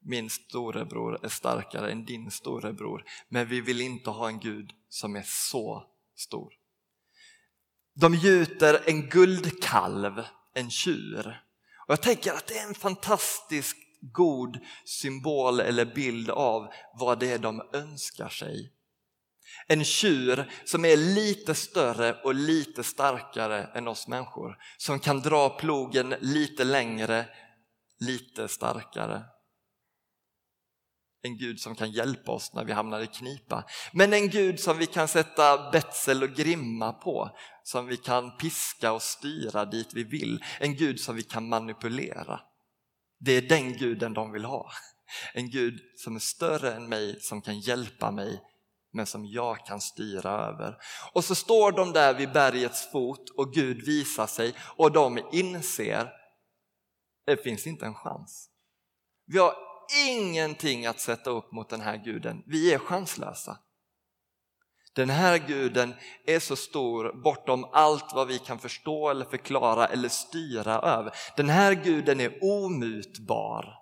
Min 0.02 0.30
storebror 0.30 1.25
är 1.25 1.28
starkare 1.28 1.92
än 1.92 2.04
din 2.04 2.30
storebror, 2.30 3.04
men 3.28 3.49
vi 3.49 3.61
vill 3.61 3.80
inte 3.80 4.11
ha 4.11 4.28
en 4.28 4.40
Gud 4.40 4.71
som 4.88 5.16
är 5.16 5.25
så 5.26 5.85
stor. 6.16 6.52
De 7.95 8.14
gjuter 8.14 8.83
en 8.87 9.09
guldkalv, 9.09 10.23
en 10.54 10.71
tjur. 10.71 11.42
Och 11.87 11.92
jag 11.92 12.02
tänker 12.02 12.33
att 12.33 12.47
det 12.47 12.59
är 12.59 12.69
en 12.69 12.75
fantastisk 12.75 13.76
god 14.00 14.59
symbol 14.85 15.61
eller 15.61 15.85
bild 15.85 16.30
av 16.30 16.69
vad 16.99 17.19
det 17.19 17.33
är 17.33 17.38
de 17.38 17.62
önskar 17.73 18.28
sig. 18.28 18.73
En 19.66 19.85
tjur 19.85 20.50
som 20.64 20.85
är 20.85 20.97
lite 20.97 21.54
större 21.54 22.23
och 22.23 22.35
lite 22.35 22.85
starkare 22.85 23.64
än 23.64 23.88
oss 23.88 24.09
människor. 24.09 24.57
Som 24.76 25.00
kan 25.00 25.21
dra 25.21 25.49
plogen 25.49 26.14
lite 26.21 26.64
längre, 26.64 27.26
lite 27.99 28.49
starkare 28.49 29.23
en 31.23 31.39
Gud 31.39 31.61
som 31.61 31.75
kan 31.75 31.91
hjälpa 31.91 32.33
oss 32.33 32.53
när 32.55 32.65
vi 32.65 32.73
hamnar 32.73 33.00
i 33.00 33.07
knipa. 33.07 33.65
Men 33.93 34.12
en 34.12 34.29
Gud 34.29 34.61
som 34.61 34.79
vi 34.79 34.87
kan 34.87 35.09
sätta 35.09 35.71
betsel 35.71 36.23
och 36.23 36.31
grimma 36.31 36.93
på, 36.93 37.31
som 37.62 37.87
vi 37.87 37.97
kan 37.97 38.37
piska 38.37 38.93
och 38.93 39.03
styra 39.03 39.65
dit 39.65 39.95
vi 39.95 40.05
vill. 40.05 40.45
En 40.61 40.77
Gud 40.77 41.00
som 41.00 41.17
vi 41.17 41.23
kan 41.23 41.49
manipulera. 41.49 42.41
Det 43.19 43.33
är 43.33 43.43
den 43.43 43.73
guden 43.73 44.15
de 44.15 44.33
vill 44.33 44.45
ha. 44.45 44.71
En 45.35 45.50
Gud 45.50 45.81
som 45.97 46.17
är 46.17 46.21
större 46.21 46.75
än 46.75 46.89
mig, 46.89 47.21
som 47.21 47.43
kan 47.43 47.61
hjälpa 47.61 48.11
mig, 48.11 48.41
men 48.93 49.07
som 49.07 49.27
jag 49.27 49.67
kan 49.67 49.81
styra 49.81 50.31
över. 50.31 50.77
Och 51.12 51.25
så 51.25 51.35
står 51.35 51.73
de 51.73 51.93
där 51.93 52.15
vid 52.15 52.33
bergets 52.33 52.91
fot 52.91 53.31
och 53.37 53.53
Gud 53.53 53.87
visar 53.87 54.27
sig 54.27 54.55
och 54.77 54.93
de 54.93 55.29
inser, 55.33 56.11
det 57.27 57.37
finns 57.37 57.67
inte 57.67 57.87
en 57.87 57.95
chans. 57.95 58.50
Vi 59.27 59.39
har 59.39 59.70
ingenting 60.09 60.87
att 60.87 61.00
sätta 61.00 61.30
upp 61.30 61.52
mot 61.52 61.68
den 61.68 61.80
här 61.80 61.97
guden. 61.97 62.42
Vi 62.47 62.75
är 62.75 62.78
chanslösa. 62.78 63.59
Den 64.92 65.11
här 65.11 65.38
guden 65.38 65.94
är 66.26 66.38
så 66.38 66.56
stor 66.56 67.23
bortom 67.23 67.64
allt 67.73 68.12
vad 68.14 68.28
vi 68.28 68.38
kan 68.38 68.59
förstå 68.59 69.11
eller 69.11 69.25
förklara 69.25 69.87
eller 69.87 70.09
styra 70.09 70.78
över. 70.78 71.12
Den 71.37 71.49
här 71.49 71.73
guden 71.75 72.20
är 72.20 72.38
omutbar. 72.42 73.80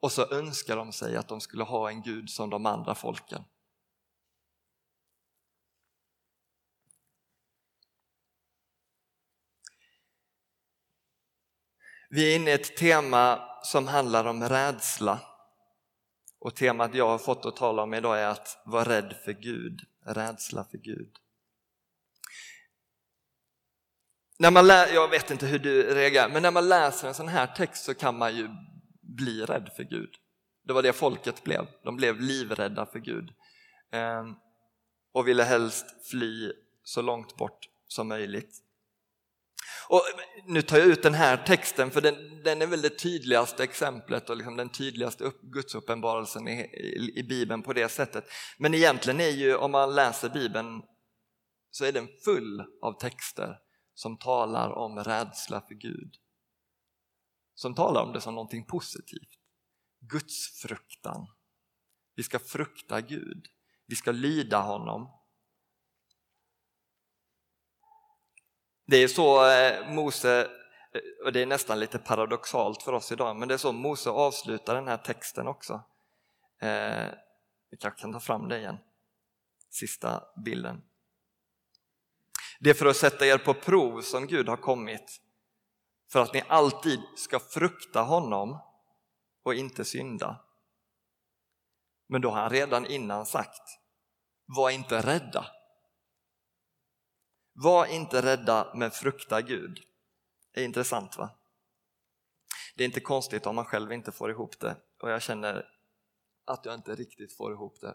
Och 0.00 0.12
så 0.12 0.34
önskar 0.34 0.76
de 0.76 0.92
sig 0.92 1.16
att 1.16 1.28
de 1.28 1.40
skulle 1.40 1.64
ha 1.64 1.90
en 1.90 2.02
gud 2.02 2.30
som 2.30 2.50
de 2.50 2.66
andra 2.66 2.94
folken. 2.94 3.44
Vi 12.08 12.32
är 12.32 12.36
inne 12.36 12.50
i 12.50 12.54
ett 12.54 12.76
tema 12.76 13.48
som 13.62 13.86
handlar 13.86 14.24
om 14.24 14.48
rädsla. 14.48 15.20
Och 16.40 16.56
temat 16.56 16.94
jag 16.94 17.08
har 17.08 17.18
fått 17.18 17.46
att 17.46 17.56
tala 17.56 17.82
om 17.82 17.94
idag 17.94 18.20
är 18.20 18.26
att 18.26 18.62
vara 18.64 18.84
rädd 18.84 19.16
för 19.24 19.32
Gud, 19.32 19.80
rädsla 20.06 20.64
för 20.64 20.78
Gud. 20.78 21.16
När 24.38 24.50
man 24.50 24.66
lä- 24.66 24.90
jag 24.94 25.08
vet 25.08 25.30
inte 25.30 25.46
hur 25.46 25.58
du 25.58 25.94
reagerar, 25.94 26.28
men 26.28 26.42
när 26.42 26.50
man 26.50 26.68
läser 26.68 27.08
en 27.08 27.14
sån 27.14 27.28
här 27.28 27.46
text 27.46 27.84
så 27.84 27.94
kan 27.94 28.18
man 28.18 28.36
ju 28.36 28.48
bli 29.00 29.44
rädd 29.44 29.70
för 29.76 29.82
Gud. 29.82 30.14
Det 30.64 30.72
var 30.72 30.82
det 30.82 30.92
folket 30.92 31.44
blev, 31.44 31.66
de 31.84 31.96
blev 31.96 32.20
livrädda 32.20 32.86
för 32.86 32.98
Gud 32.98 33.32
ehm, 33.92 34.34
och 35.12 35.28
ville 35.28 35.42
helst 35.42 36.06
fly 36.10 36.52
så 36.82 37.02
långt 37.02 37.36
bort 37.36 37.68
som 37.86 38.08
möjligt. 38.08 38.62
Och 39.88 39.96
eh, 39.96 40.44
nu 40.46 40.62
tar 40.62 40.78
jag 40.78 40.86
ut 40.86 41.02
den 41.02 41.14
här 41.14 41.36
texten 41.36 41.90
för 41.90 42.00
den, 42.00 42.42
den 42.42 42.62
är 42.62 42.66
väl 42.66 42.82
det 42.82 42.98
tydligaste 42.98 43.64
exemplet 43.64 44.30
och 44.30 44.36
liksom 44.36 44.56
den 44.56 44.68
tydligaste 44.68 45.24
upp, 45.24 45.40
gudsuppenbarelsen 45.42 46.48
i, 46.48 46.60
i, 46.60 47.18
i 47.18 47.22
Bibeln 47.22 47.62
på 47.62 47.72
det 47.72 47.88
sättet. 47.88 48.24
Men 48.58 48.74
egentligen 48.74 49.20
är 49.20 49.30
ju, 49.30 49.56
om 49.56 49.70
man 49.70 49.94
läser 49.94 50.28
Bibeln, 50.28 50.82
så 51.70 51.84
är 51.84 51.92
den 51.92 52.08
full 52.24 52.64
av 52.82 53.00
texter 53.00 53.58
som 53.94 54.18
talar 54.18 54.70
om 54.70 54.98
rädsla 54.98 55.60
för 55.60 55.74
Gud. 55.74 56.14
Som 57.54 57.74
talar 57.74 58.02
om 58.02 58.12
det 58.12 58.20
som 58.20 58.34
någonting 58.34 58.66
positivt. 58.66 59.38
Guds 60.00 60.60
fruktan. 60.62 61.26
Vi 62.14 62.22
ska 62.22 62.38
frukta 62.38 63.00
Gud. 63.00 63.46
Vi 63.86 63.96
ska 63.96 64.12
lyda 64.12 64.60
honom. 64.60 65.17
Det 68.90 68.96
är 68.96 69.08
så 69.08 69.50
eh, 69.50 69.90
Mose, 69.90 70.40
eh, 70.92 71.26
och 71.26 71.32
det 71.32 71.42
är 71.42 71.46
nästan 71.46 71.80
lite 71.80 71.98
paradoxalt 71.98 72.82
för 72.82 72.92
oss 72.92 73.12
idag, 73.12 73.36
men 73.36 73.48
det 73.48 73.54
är 73.54 73.58
så 73.58 73.72
Mose 73.72 74.10
avslutar 74.10 74.74
den 74.74 74.88
här 74.88 74.96
texten 74.96 75.46
också. 75.46 75.82
Eh, 76.60 77.06
vi 77.70 77.76
kanske 77.76 78.00
kan 78.00 78.12
ta 78.12 78.20
fram 78.20 78.48
det 78.48 78.58
igen, 78.58 78.78
sista 79.70 80.24
bilden. 80.44 80.82
Det 82.60 82.70
är 82.70 82.74
för 82.74 82.86
att 82.86 82.96
sätta 82.96 83.26
er 83.26 83.38
på 83.38 83.54
prov 83.54 84.00
som 84.00 84.26
Gud 84.26 84.48
har 84.48 84.56
kommit, 84.56 85.20
för 86.12 86.22
att 86.22 86.34
ni 86.34 86.42
alltid 86.48 87.00
ska 87.16 87.40
frukta 87.40 88.02
honom 88.02 88.58
och 89.42 89.54
inte 89.54 89.84
synda. 89.84 90.36
Men 92.06 92.20
då 92.20 92.30
har 92.30 92.40
han 92.40 92.50
redan 92.50 92.86
innan 92.86 93.26
sagt, 93.26 93.62
var 94.46 94.70
inte 94.70 95.00
rädda. 95.00 95.57
Var 97.60 97.86
inte 97.86 98.22
rädda 98.22 98.72
men 98.74 98.90
frukta 98.90 99.42
Gud. 99.42 99.80
Det 100.54 100.60
är 100.60 100.64
intressant 100.64 101.16
va? 101.18 101.30
Det 102.76 102.84
är 102.84 102.86
inte 102.86 103.00
konstigt 103.00 103.46
om 103.46 103.56
man 103.56 103.64
själv 103.64 103.92
inte 103.92 104.12
får 104.12 104.30
ihop 104.30 104.60
det 104.60 104.76
och 105.02 105.10
jag 105.10 105.22
känner 105.22 105.66
att 106.44 106.64
jag 106.64 106.74
inte 106.74 106.94
riktigt 106.94 107.36
får 107.36 107.52
ihop 107.52 107.80
det. 107.80 107.94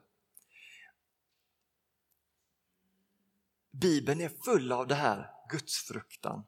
Bibeln 3.71 4.21
är 4.21 4.31
full 4.45 4.71
av 4.71 4.87
det 4.87 4.95
här, 4.95 5.31
gudsfruktan. 5.49 6.43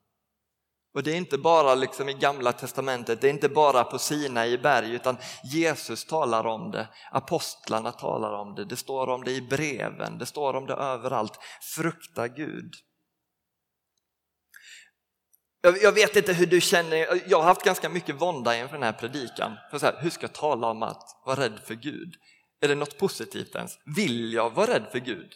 Och 0.93 1.03
det 1.03 1.11
är 1.11 1.17
inte 1.17 1.37
bara 1.37 1.75
liksom 1.75 2.09
i 2.09 2.13
gamla 2.13 2.53
testamentet, 2.53 3.21
det 3.21 3.27
är 3.27 3.33
inte 3.33 3.49
bara 3.49 3.83
på 3.83 3.99
Sina 3.99 4.47
i 4.47 4.57
berg 4.57 4.93
utan 4.93 5.17
Jesus 5.43 6.05
talar 6.05 6.45
om 6.45 6.71
det, 6.71 6.87
apostlarna 7.11 7.91
talar 7.91 8.33
om 8.33 8.55
det, 8.55 8.65
det 8.65 8.77
står 8.77 9.07
om 9.07 9.23
det 9.23 9.31
i 9.31 9.41
breven, 9.41 10.17
det 10.17 10.25
står 10.25 10.53
om 10.53 10.65
det 10.65 10.73
överallt. 10.73 11.39
Frukta 11.61 12.27
Gud. 12.27 12.75
Jag 15.81 15.91
vet 15.91 16.15
inte 16.15 16.33
hur 16.33 16.45
du 16.45 16.61
känner, 16.61 17.21
jag 17.27 17.37
har 17.37 17.43
haft 17.43 17.63
ganska 17.63 17.89
mycket 17.89 18.15
vånda 18.15 18.57
inför 18.57 18.73
den 18.73 18.83
här 18.83 18.93
predikan. 18.93 19.57
För 19.71 19.79
så 19.79 19.85
här, 19.85 19.95
hur 19.99 20.09
ska 20.09 20.23
jag 20.23 20.33
tala 20.33 20.67
om 20.67 20.83
att 20.83 21.21
vara 21.25 21.39
rädd 21.39 21.59
för 21.65 21.73
Gud? 21.73 22.15
Är 22.61 22.67
det 22.67 22.75
något 22.75 22.97
positivt 22.97 23.55
ens? 23.55 23.71
Vill 23.95 24.33
jag 24.33 24.49
vara 24.49 24.73
rädd 24.73 24.85
för 24.91 24.99
Gud? 24.99 25.31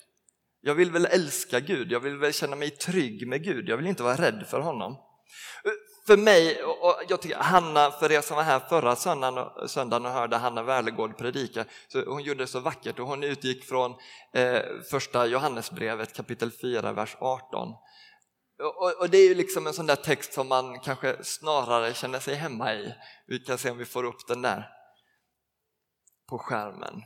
Jag 0.61 0.75
vill 0.75 0.91
väl 0.91 1.05
älska 1.05 1.59
Gud, 1.59 1.91
jag 1.91 1.99
vill 1.99 2.17
väl 2.17 2.33
känna 2.33 2.55
mig 2.55 2.69
trygg 2.69 3.27
med 3.27 3.43
Gud, 3.43 3.69
jag 3.69 3.77
vill 3.77 3.87
inte 3.87 4.03
vara 4.03 4.15
rädd 4.15 4.45
för 4.49 4.59
honom. 4.59 4.97
För 6.07 6.17
mig, 6.17 6.63
och 6.63 7.01
jag 7.09 7.21
tycker 7.21 7.37
Hanna, 7.37 7.91
för 7.91 8.11
er 8.11 8.21
som 8.21 8.35
var 8.37 8.43
här 8.43 8.59
förra 8.59 8.95
söndagen, 8.95 9.67
söndagen 9.67 10.05
och 10.05 10.11
hörde 10.11 10.37
Hanna 10.37 10.63
Wärlegård 10.63 11.17
predika, 11.17 11.65
så 11.87 12.05
hon 12.05 12.23
gjorde 12.23 12.43
det 12.43 12.47
så 12.47 12.59
vackert 12.59 12.99
och 12.99 13.07
hon 13.07 13.23
utgick 13.23 13.63
från 13.63 13.95
eh, 14.33 14.61
första 14.91 15.25
Johannesbrevet 15.25 16.13
kapitel 16.13 16.51
4, 16.51 16.93
vers 16.93 17.15
18. 17.19 17.73
Och, 18.59 19.01
och, 19.01 19.09
det 19.09 19.17
är 19.17 19.27
ju 19.27 19.35
liksom 19.35 19.67
en 19.67 19.73
sån 19.73 19.85
där 19.85 19.95
text 19.95 20.33
som 20.33 20.47
man 20.47 20.79
kanske 20.79 21.23
snarare 21.23 21.93
känner 21.93 22.19
sig 22.19 22.35
hemma 22.35 22.73
i. 22.73 22.95
Vi 23.27 23.39
kan 23.39 23.57
se 23.57 23.71
om 23.71 23.77
vi 23.77 23.85
får 23.85 24.03
upp 24.03 24.27
den 24.27 24.41
där 24.41 24.69
på 26.29 26.39
skärmen. 26.39 27.03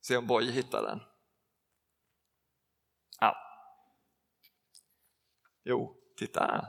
Se 0.00 0.16
om 0.16 0.26
Boy 0.26 0.50
hittar 0.50 0.82
den. 0.82 1.00
Ja. 3.20 3.36
Jo, 5.64 5.96
titta 6.18 6.40
här. 6.40 6.64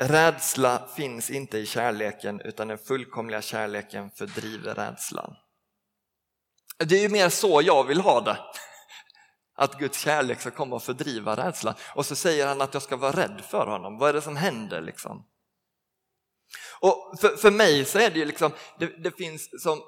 Rädsla 0.00 0.88
finns 0.88 1.30
inte 1.30 1.58
i 1.58 1.66
kärleken 1.66 2.40
utan 2.40 2.68
den 2.68 2.78
fullkomliga 2.78 3.42
kärleken 3.42 4.10
fördriver 4.10 4.74
rädslan. 4.74 5.36
Det 6.78 6.94
är 6.94 7.02
ju 7.02 7.08
mer 7.08 7.28
så 7.28 7.62
jag 7.62 7.84
vill 7.84 8.00
ha 8.00 8.20
det. 8.20 8.38
Att 9.58 9.78
Guds 9.78 9.98
kärlek 9.98 10.40
ska 10.40 10.50
komma 10.50 10.76
och 10.76 10.82
fördriva 10.82 11.36
rädslan. 11.36 11.74
Och 11.94 12.06
så 12.06 12.16
säger 12.16 12.46
han 12.46 12.60
att 12.60 12.74
jag 12.74 12.82
ska 12.82 12.96
vara 12.96 13.12
rädd 13.12 13.40
för 13.44 13.66
honom. 13.66 13.98
Vad 13.98 14.08
är 14.08 14.12
det 14.12 14.22
som 14.22 14.36
händer 14.36 14.80
liksom? 14.80 15.26
Och 16.80 17.18
för, 17.20 17.36
för 17.36 17.50
mig 17.50 17.84
så 17.84 17.98
är 17.98 18.10
det 18.10 18.18
ju 18.18 18.24
liksom, 18.24 18.52
det, 18.78 18.86
det 18.86 19.10
finns 19.10 19.62
som 19.62 19.82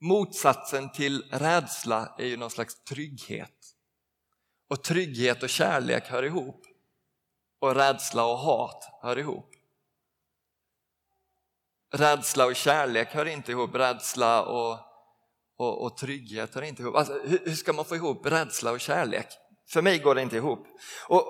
motsatsen 0.00 0.92
till 0.92 1.22
rädsla 1.30 2.14
är 2.18 2.26
ju 2.26 2.36
någon 2.36 2.50
slags 2.50 2.84
trygghet. 2.84 3.74
Och 4.68 4.82
trygghet 4.82 5.42
och 5.42 5.48
kärlek 5.48 6.04
hör 6.04 6.22
ihop. 6.22 6.66
Och 7.60 7.74
rädsla 7.74 8.26
och 8.26 8.38
hat 8.38 9.00
hör 9.02 9.18
ihop. 9.18 9.50
Rädsla 11.92 12.46
och 12.46 12.56
kärlek 12.56 13.08
hör 13.08 13.26
inte 13.26 13.52
ihop, 13.52 13.74
rädsla 13.74 14.42
och, 14.42 14.78
och, 15.56 15.84
och 15.84 15.96
trygghet 15.96 16.54
hör 16.54 16.62
inte 16.62 16.82
ihop. 16.82 16.96
Alltså, 16.96 17.20
hur, 17.24 17.40
hur, 17.44 17.54
ska 17.54 17.72
man 17.72 17.84
få 17.84 17.96
ihop 17.96 18.26
rädsla 18.26 18.72
och 18.72 18.80
kärlek? 18.80 19.26
För 19.68 19.82
mig 19.82 19.98
går 19.98 20.14
det 20.14 20.22
inte 20.22 20.36
ihop. 20.36 20.66
Och, 21.08 21.24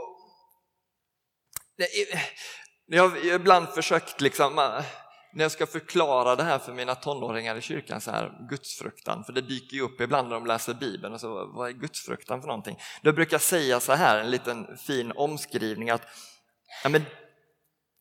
jag 2.86 3.08
har 3.08 3.34
ibland 3.34 3.68
försökt 3.68 4.20
liksom, 4.20 4.58
eh, 4.58 4.84
när 5.32 5.44
jag 5.44 5.52
ska 5.52 5.66
förklara 5.66 6.36
det 6.36 6.42
här 6.42 6.58
för 6.58 6.72
mina 6.72 6.94
tonåringar 6.94 7.56
i 7.56 7.60
kyrkan, 7.60 8.00
så 8.00 8.10
här, 8.10 8.46
gudsfruktan, 8.50 9.24
för 9.24 9.32
det 9.32 9.40
dyker 9.40 9.76
ju 9.76 9.82
upp 9.82 10.00
ibland 10.00 10.28
när 10.28 10.34
de 10.34 10.46
läser 10.46 10.74
Bibeln, 10.74 11.14
och 11.14 11.20
så, 11.20 11.46
vad 11.46 11.68
är 11.68 11.72
gudsfruktan 11.72 12.40
för 12.40 12.46
någonting? 12.46 12.78
Då 13.02 13.12
brukar 13.12 13.34
jag 13.34 13.42
säga 13.42 13.80
så 13.80 13.92
här, 13.92 14.18
en 14.18 14.30
liten 14.30 14.76
fin 14.76 15.12
omskrivning 15.12 15.90
att 15.90 16.02
ja, 16.82 16.88
men, 16.88 17.02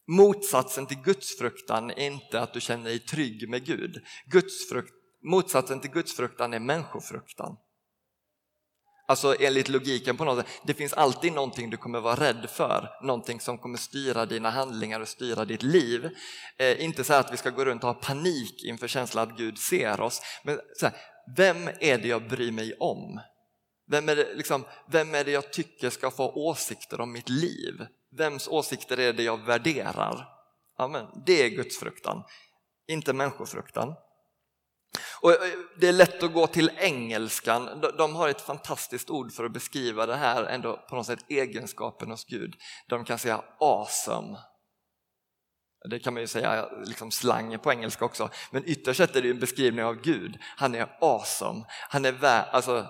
motsatsen 0.07 0.85
till 0.85 1.01
gudsfruktan 1.01 1.91
är 1.91 2.05
inte 2.05 2.41
att 2.41 2.53
du 2.53 2.61
känner 2.61 2.83
dig 2.83 2.99
trygg 2.99 3.49
med 3.49 3.65
Gud. 3.65 4.03
Gudsfrukt, 4.25 4.93
motsatsen 5.25 5.79
till 5.79 5.91
gudsfruktan 5.91 6.53
är 6.53 6.59
människofruktan. 6.59 7.57
Alltså 9.07 9.35
enligt 9.39 9.69
logiken 9.69 10.17
på 10.17 10.25
något 10.25 10.37
sätt, 10.37 10.61
det 10.63 10.73
finns 10.73 10.93
alltid 10.93 11.33
någonting 11.33 11.69
du 11.69 11.77
kommer 11.77 11.99
vara 11.99 12.15
rädd 12.15 12.49
för, 12.49 12.89
någonting 13.01 13.39
som 13.39 13.57
kommer 13.57 13.77
styra 13.77 14.25
dina 14.25 14.49
handlingar 14.49 14.99
och 14.99 15.07
styra 15.07 15.45
ditt 15.45 15.63
liv. 15.63 16.09
Eh, 16.57 16.83
inte 16.83 17.03
så 17.03 17.13
att 17.13 17.33
vi 17.33 17.37
ska 17.37 17.49
gå 17.49 17.65
runt 17.65 17.83
och 17.83 17.89
ha 17.89 18.01
panik 18.01 18.63
inför 18.63 18.87
känslan 18.87 19.29
att 19.29 19.37
Gud 19.37 19.57
ser 19.57 20.01
oss, 20.01 20.21
men 20.43 20.59
så 20.77 20.85
här, 20.85 20.95
vem 21.35 21.69
är 21.79 21.97
det 21.97 22.07
jag 22.07 22.27
bryr 22.27 22.51
mig 22.51 22.73
om? 22.79 23.19
Vem 23.87 24.09
är, 24.09 24.15
det, 24.15 24.33
liksom, 24.33 24.65
vem 24.87 25.15
är 25.15 25.23
det 25.23 25.31
jag 25.31 25.53
tycker 25.53 25.89
ska 25.89 26.11
få 26.11 26.31
åsikter 26.31 27.01
om 27.01 27.11
mitt 27.11 27.29
liv? 27.29 27.85
Vems 28.17 28.47
åsikter 28.47 28.99
är 28.99 29.13
det 29.13 29.23
jag 29.23 29.45
värderar? 29.45 30.27
Amen. 30.77 31.05
Det 31.25 31.43
är 31.43 31.49
gudsfruktan, 31.49 32.23
inte 32.87 33.13
människofruktan. 33.13 33.95
Och 35.21 35.31
eh, 35.31 35.37
det 35.77 35.87
är 35.87 35.93
lätt 35.93 36.23
att 36.23 36.33
gå 36.33 36.47
till 36.47 36.71
engelskan, 36.77 37.83
de 37.97 38.15
har 38.15 38.29
ett 38.29 38.41
fantastiskt 38.41 39.09
ord 39.09 39.31
för 39.31 39.45
att 39.45 39.53
beskriva 39.53 40.05
det 40.05 40.15
här, 40.15 40.43
ändå 40.43 40.77
på 40.89 40.95
något 40.95 41.05
sätt 41.05 41.25
egenskapen 41.29 42.11
hos 42.11 42.25
Gud. 42.25 42.55
De 42.87 43.05
kan 43.05 43.19
säga 43.19 43.43
awesome. 43.59 44.37
Det 45.89 45.99
kan 45.99 46.13
man 46.13 46.21
ju 46.21 46.27
säga 46.27 46.69
liksom 46.85 47.11
slang 47.11 47.59
på 47.59 47.71
engelska 47.71 48.05
också, 48.05 48.29
men 48.51 48.63
ytterst 48.65 48.97
sett 48.97 49.15
är 49.15 49.21
det 49.21 49.29
en 49.29 49.39
beskrivning 49.39 49.85
av 49.85 49.95
Gud. 49.95 50.37
Han 50.57 50.75
är 50.75 50.97
awesome, 51.01 51.65
han 51.89 52.05
är 52.05 52.11
värd, 52.11 52.45
alltså 52.51 52.87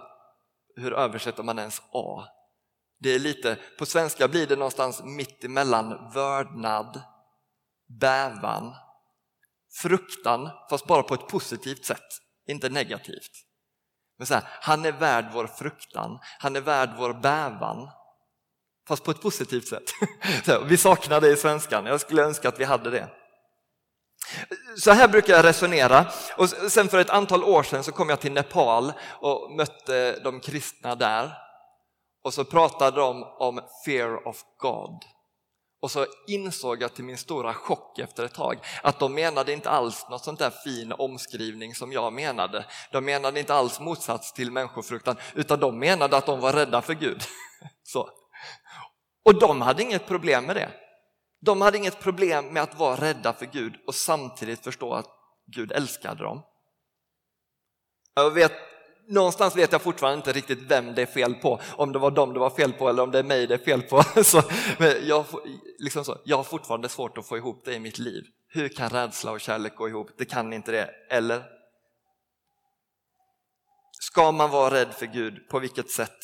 hur 0.76 0.94
översätter 0.94 1.44
man 1.44 1.60
ens 1.60 1.82
A? 1.92 2.24
Det 3.00 3.10
är 3.10 3.20
lite, 3.20 3.58
på 3.78 3.86
svenska 3.86 4.28
blir 4.28 4.48
det 4.48 4.56
någonstans 4.56 5.04
mitt 5.04 5.44
emellan 5.44 6.12
vördnad, 6.14 7.02
bävan 8.00 8.74
fruktan, 9.76 10.50
fast 10.70 10.86
bara 10.86 11.04
på 11.04 11.14
ett 11.14 11.28
positivt 11.28 11.86
sätt, 11.86 12.20
inte 12.48 12.70
negativt. 12.70 13.32
Men 14.18 14.28
så 14.28 14.34
här, 14.34 14.44
han 14.62 14.86
är 14.86 14.92
värd 14.92 15.26
vår 15.34 15.48
fruktan, 15.48 16.20
han 16.40 16.56
är 16.56 16.62
värd 16.62 16.90
vår 16.98 17.14
bävan, 17.14 17.90
fast 18.88 19.04
på 19.04 19.12
ett 19.12 19.22
positivt 19.22 19.68
sätt. 19.68 19.84
Så, 20.46 20.64
vi 20.64 20.78
saknar 20.78 21.22
det 21.22 21.30
i 21.30 21.38
svenskan, 21.38 21.86
jag 21.86 22.02
skulle 22.02 22.24
önska 22.24 22.50
att 22.50 22.60
vi 22.60 22.64
hade 22.64 22.90
det. 22.90 23.10
Så 24.78 24.92
här 24.92 25.08
brukar 25.08 25.34
jag 25.34 25.46
resonera. 25.46 26.06
Och 26.38 26.50
sen 26.50 26.88
för 26.88 27.00
ett 27.00 27.10
antal 27.10 27.44
år 27.44 27.64
sedan 27.64 27.84
så 27.84 27.92
kom 27.92 28.10
jag 28.10 28.20
till 28.20 28.32
Nepal 28.32 28.94
och 29.22 29.52
mötte 29.52 30.20
de 30.20 30.40
kristna 30.40 30.96
där. 30.96 31.32
Och 32.24 32.34
så 32.34 32.46
pratade 32.46 33.02
de 33.02 33.24
om 33.24 33.62
fear 33.86 34.28
of 34.28 34.44
God. 34.58 35.15
Och 35.86 35.92
så 35.92 36.06
insåg 36.28 36.82
jag 36.82 36.94
till 36.94 37.04
min 37.04 37.18
stora 37.18 37.54
chock 37.54 38.00
efter 38.00 38.24
ett 38.26 38.34
tag 38.34 38.60
att 38.84 39.00
de 39.00 39.14
menade 39.14 39.54
inte 39.54 39.70
alls 39.70 40.06
något 40.10 40.24
sånt 40.24 40.40
där 40.40 40.50
fin 40.50 40.92
omskrivning 40.92 41.76
som 41.76 41.92
jag 41.92 42.14
menade. 42.14 42.66
De 42.92 43.06
menade 43.06 43.40
inte 43.40 43.54
alls 43.54 43.80
motsats 43.80 44.34
till 44.34 44.52
människofruktan 44.52 45.18
utan 45.34 45.60
de 45.60 45.80
menade 45.80 46.18
att 46.18 46.26
de 46.26 46.40
var 46.40 46.54
rädda 46.54 46.82
för 46.82 46.94
Gud. 46.94 47.24
Så. 47.84 48.10
Och 49.26 49.40
de 49.40 49.62
hade 49.62 49.84
inget 49.84 50.08
problem 50.08 50.46
med 50.46 50.56
det. 50.56 50.70
De 51.42 51.62
hade 51.62 51.78
inget 51.78 52.00
problem 52.00 52.48
med 52.48 52.64
att 52.64 52.80
vara 52.80 52.96
rädda 52.96 53.34
för 53.34 53.46
Gud 53.46 53.74
och 53.88 53.96
samtidigt 53.96 54.64
förstå 54.64 54.94
att 54.94 55.10
Gud 55.48 55.72
älskade 55.72 56.24
dem. 56.24 56.42
Jag 58.14 58.32
vet, 58.32 58.54
någonstans 59.08 59.56
vet 59.56 59.72
jag 59.72 59.82
fortfarande 59.82 60.18
inte 60.18 60.34
riktigt 60.34 60.60
vem 60.62 60.96
det 60.96 61.02
är 61.02 61.06
fel 61.06 61.36
på, 61.36 61.62
om 61.78 61.92
det 61.92 62.00
var 62.00 62.12
dem 62.12 62.34
det 62.34 62.40
var 62.40 62.50
fel 62.50 62.74
på 62.74 62.90
eller 62.90 63.04
om 63.04 63.12
det 63.12 63.20
är 63.20 63.24
mig 63.24 63.48
det 63.48 63.54
är 63.54 63.58
fel 63.58 63.82
på. 63.82 64.04
Så, 64.24 64.44
jag, 65.04 65.26
liksom 65.80 66.06
så, 66.06 66.22
jag 66.26 66.38
har 66.38 66.44
fortfarande 66.44 66.90
svårt 66.90 67.18
att 67.18 67.28
få 67.28 67.38
ihop 67.38 67.66
det 67.66 67.74
i 67.74 67.80
mitt 67.80 67.98
liv. 67.98 68.24
Hur 68.48 68.70
kan 68.70 68.90
rädsla 68.90 69.32
och 69.32 69.42
kärlek 69.42 69.76
gå 69.76 69.90
ihop? 69.90 70.12
Det 70.18 70.26
kan 70.26 70.54
inte 70.54 70.72
det, 70.72 70.90
eller? 71.10 71.44
Ska 73.92 74.32
man 74.32 74.50
vara 74.50 74.74
rädd 74.74 74.94
för 74.94 75.06
Gud? 75.06 75.50
På 75.50 75.60
vilket 75.60 75.92
sätt? 75.92 76.20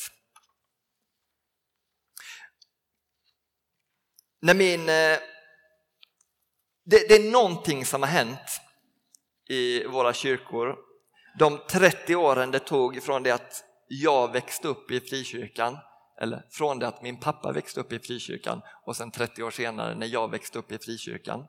När 4.40 4.54
min, 4.54 4.80
eh, 4.80 5.18
det, 6.84 7.08
det 7.08 7.14
är 7.14 7.30
någonting 7.30 7.86
som 7.86 8.02
har 8.02 8.08
hänt 8.08 8.60
i 9.48 9.84
våra 9.84 10.12
kyrkor. 10.12 10.91
De 11.38 11.58
30 11.70 12.16
åren 12.16 12.50
det 12.50 12.58
tog 12.58 13.02
från 13.02 13.22
det 13.22 13.30
att 13.30 13.64
jag 13.88 14.32
växte 14.32 14.68
upp 14.68 14.90
i 14.90 15.00
frikyrkan, 15.00 15.78
eller 16.20 16.46
från 16.50 16.78
det 16.78 16.88
att 16.88 17.02
min 17.02 17.20
pappa 17.20 17.52
växte 17.52 17.80
upp 17.80 17.92
i 17.92 17.98
frikyrkan 17.98 18.62
och 18.86 18.96
sen 18.96 19.10
30 19.10 19.42
år 19.42 19.50
senare 19.50 19.94
när 19.94 20.06
jag 20.06 20.30
växte 20.30 20.58
upp 20.58 20.72
i 20.72 20.78
frikyrkan. 20.78 21.46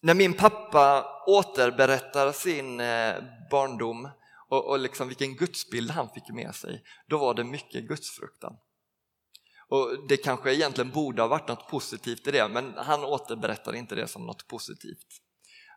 När 0.00 0.14
min 0.14 0.34
pappa 0.34 1.06
återberättar 1.26 2.32
sin 2.32 2.80
eh, 2.80 3.14
barndom 3.50 4.08
och, 4.48 4.70
och 4.70 4.78
liksom 4.78 5.08
vilken 5.08 5.36
gudsbild 5.36 5.90
han 5.90 6.08
fick 6.10 6.28
med 6.28 6.54
sig, 6.54 6.82
då 7.08 7.18
var 7.18 7.34
det 7.34 7.44
mycket 7.44 7.88
gudsfruktan. 7.88 8.56
Och 9.68 10.08
Det 10.08 10.16
kanske 10.16 10.54
egentligen 10.54 10.90
borde 10.90 11.22
ha 11.22 11.28
varit 11.28 11.48
något 11.48 11.68
positivt 11.68 12.26
i 12.26 12.30
det, 12.30 12.48
men 12.48 12.74
han 12.76 13.04
återberättar 13.04 13.74
inte 13.74 13.94
det 13.94 14.08
som 14.08 14.26
något 14.26 14.48
positivt. 14.48 15.23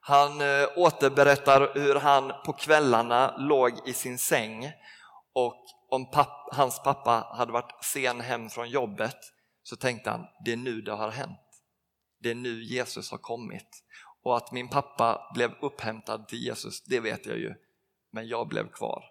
Han 0.08 0.42
eh, 0.42 0.68
återberättar 0.76 1.72
hur 1.74 1.96
han 1.96 2.34
på 2.46 2.54
kvällarna 2.54 3.38
låg 3.38 3.88
i 3.88 3.94
sin 3.94 4.18
säng 4.18 4.72
och 5.34 5.66
om 5.90 6.12
papp, 6.12 6.50
hans 6.52 6.84
pappa 6.84 7.28
hade 7.38 7.52
varit 7.52 7.84
sen 7.84 8.22
hem 8.22 8.50
från 8.50 8.70
jobbet 8.70 9.18
så 9.64 9.76
tänkte 9.76 10.10
han, 10.10 10.26
det 10.46 10.52
är 10.52 10.58
nu 10.58 10.82
det 10.82 10.92
har 10.92 11.12
hänt. 11.12 11.40
Det 12.20 12.32
är 12.32 12.36
nu 12.36 12.64
Jesus 12.64 13.12
har 13.12 13.18
kommit. 13.18 13.68
Och 14.24 14.38
att 14.38 14.52
min 14.52 14.70
pappa 14.70 15.32
blev 15.34 15.52
upphämtad 15.62 16.28
till 16.28 16.40
Jesus, 16.40 16.84
det 16.84 17.00
vet 17.00 17.26
jag 17.26 17.38
ju, 17.38 17.54
men 18.12 18.28
jag 18.28 18.48
blev 18.48 18.72
kvar. 18.72 19.04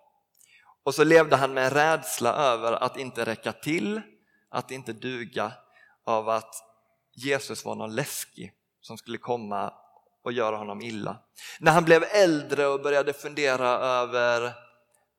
Och 0.85 0.95
så 0.95 1.05
levde 1.05 1.37
han 1.37 1.55
med 1.55 1.65
en 1.65 1.71
rädsla 1.71 2.33
över 2.33 2.73
att 2.73 2.97
inte 2.97 3.25
räcka 3.25 3.53
till, 3.53 4.01
att 4.51 4.71
inte 4.71 4.93
duga, 4.93 5.53
av 6.05 6.29
att 6.29 6.55
Jesus 7.15 7.65
var 7.65 7.75
någon 7.75 7.95
läskig 7.95 8.53
som 8.81 8.99
skulle 8.99 9.19
komma 9.19 9.73
och 10.27 10.33
göra 10.33 10.57
honom 10.57 10.83
illa. 10.83 11.19
När 11.61 11.73
han 11.73 11.85
blev 11.85 12.05
äldre 12.05 12.67
och 12.67 12.83
började 12.83 13.13
fundera 13.13 13.69
över 13.69 14.53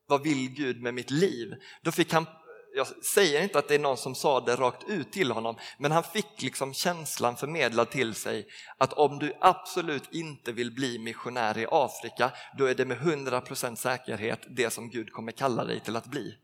vad 0.07 0.23
vill 0.23 0.49
Gud 0.49 0.81
med 0.81 0.93
mitt 0.93 1.11
liv? 1.11 1.53
Då 1.81 1.91
fick 1.91 2.13
han, 2.13 2.25
jag 2.75 2.87
säger 2.87 3.43
inte 3.43 3.59
att 3.59 3.67
det 3.67 3.75
är 3.75 3.79
någon 3.79 3.97
som 3.97 4.15
sa 4.15 4.39
det 4.39 4.55
rakt 4.55 4.89
ut 4.89 5.11
till 5.11 5.31
honom, 5.31 5.57
men 5.79 5.91
han 5.91 6.03
fick 6.03 6.41
liksom 6.41 6.73
känslan 6.73 7.37
förmedlad 7.37 7.89
till 7.89 8.15
sig 8.15 8.47
att 8.77 8.93
om 8.93 9.19
du 9.19 9.33
absolut 9.41 10.13
inte 10.13 10.51
vill 10.51 10.71
bli 10.71 10.99
missionär 10.99 11.57
i 11.57 11.67
Afrika, 11.71 12.31
då 12.57 12.65
är 12.65 12.75
det 12.75 12.85
med 12.85 12.97
100% 12.97 13.75
säkerhet 13.75 14.39
det 14.49 14.69
som 14.69 14.89
Gud 14.89 15.11
kommer 15.11 15.31
kalla 15.31 15.63
dig 15.63 15.79
till 15.79 15.95
att 15.95 16.05
bli. 16.05 16.35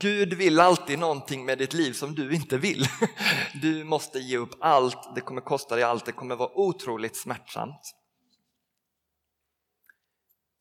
Gud 0.00 0.32
vill 0.32 0.60
alltid 0.60 0.98
någonting 0.98 1.44
med 1.44 1.58
ditt 1.58 1.72
liv 1.72 1.92
som 1.92 2.14
du 2.14 2.34
inte 2.34 2.58
vill. 2.58 2.86
Du 3.62 3.84
måste 3.84 4.18
ge 4.18 4.36
upp 4.36 4.54
allt, 4.60 5.14
det 5.14 5.20
kommer 5.20 5.40
kosta 5.40 5.74
dig 5.74 5.84
allt, 5.84 6.06
det 6.06 6.12
kommer 6.12 6.36
vara 6.36 6.58
otroligt 6.58 7.16
smärtsamt. 7.16 7.94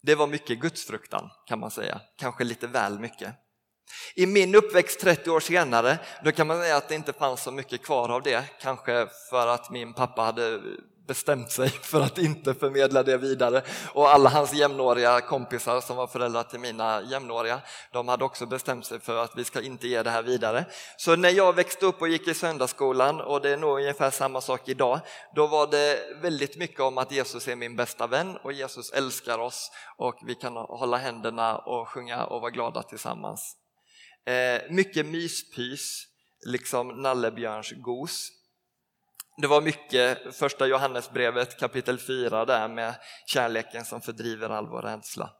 Det 0.02 0.16
var 0.16 0.28
mycket 0.28 0.60
gudsfruktan 0.60 1.30
kan 1.48 1.60
man 1.60 1.72
säga, 1.72 2.02
kanske 2.18 2.44
lite 2.44 2.68
väl 2.68 3.00
mycket. 3.00 3.36
I 4.16 4.26
min 4.26 4.56
uppväxt 4.56 5.00
30 5.00 5.30
år 5.30 5.40
senare, 5.40 6.00
då 6.24 6.32
kan 6.32 6.48
man 6.48 6.62
säga 6.62 6.78
att 6.78 6.90
det 6.90 6.96
inte 6.96 7.14
fanns 7.14 7.44
så 7.44 7.52
mycket 7.52 7.84
kvar 7.84 8.10
av 8.10 8.22
det, 8.22 8.60
kanske 8.62 9.08
för 9.30 9.48
att 9.48 9.72
min 9.72 9.94
pappa 9.94 10.22
hade 10.22 10.62
bestämt 11.08 11.52
sig 11.52 11.70
för 11.82 12.02
att 12.02 12.18
inte 12.18 12.54
förmedla 12.54 13.04
det 13.04 13.18
vidare. 13.18 13.62
Och 13.94 14.10
alla 14.10 14.30
hans 14.30 14.54
jämnåriga 14.54 15.22
kompisar 15.22 15.82
som 15.82 15.98
var 15.98 16.08
föräldrar 16.08 16.44
till 16.44 16.60
mina 16.60 17.02
jämnåriga, 17.02 17.62
de 17.92 18.08
hade 18.08 18.24
också 18.24 18.46
bestämt 18.46 18.86
sig 18.86 19.00
för 19.00 19.24
att 19.24 19.38
vi 19.38 19.44
ska 19.44 19.62
inte 19.62 19.88
ge 19.88 20.04
det 20.04 20.10
här 20.10 20.24
vidare. 20.24 20.66
Så 20.98 21.16
när 21.16 21.30
jag 21.30 21.56
växte 21.56 21.86
upp 21.86 22.02
och 22.02 22.08
gick 22.08 22.28
i 22.28 22.34
söndagsskolan, 22.34 23.22
och 23.22 23.42
det 23.42 23.50
är 23.50 23.58
nog 23.58 23.78
ungefär 23.78 24.12
samma 24.12 24.42
sak 24.42 24.70
idag, 24.70 25.00
då 25.36 25.48
var 25.48 25.68
det 25.68 26.00
väldigt 26.22 26.58
mycket 26.58 26.80
om 26.80 26.98
att 26.98 27.12
Jesus 27.12 27.48
är 27.48 27.56
min 27.56 27.76
bästa 27.76 28.08
vän 28.08 28.38
och 28.38 28.54
Jesus 28.54 28.92
älskar 28.92 29.40
oss 29.40 29.72
och 29.98 30.20
vi 30.26 30.36
kan 30.36 30.56
hålla 30.56 30.98
händerna 30.98 31.58
och 31.58 31.90
sjunga 31.90 32.26
och 32.26 32.42
vara 32.42 32.52
glada 32.52 32.84
tillsammans. 32.84 33.58
Eh, 34.26 34.62
mycket 34.70 35.06
myspys, 35.06 36.08
liksom 36.46 36.88
nallebjörns 36.88 37.72
gos. 37.72 38.43
Det 39.38 39.48
var 39.48 39.62
mycket 39.62 40.36
första 40.36 40.68
Johannesbrevet 40.68 41.60
kapitel 41.60 42.00
4 42.00 42.46
där 42.46 42.68
med 42.68 42.96
kärleken 43.26 43.86
som 43.86 44.02
fördriver 44.02 44.50
all 44.50 44.68
vår 44.68 44.82
rädsla. 44.82 45.34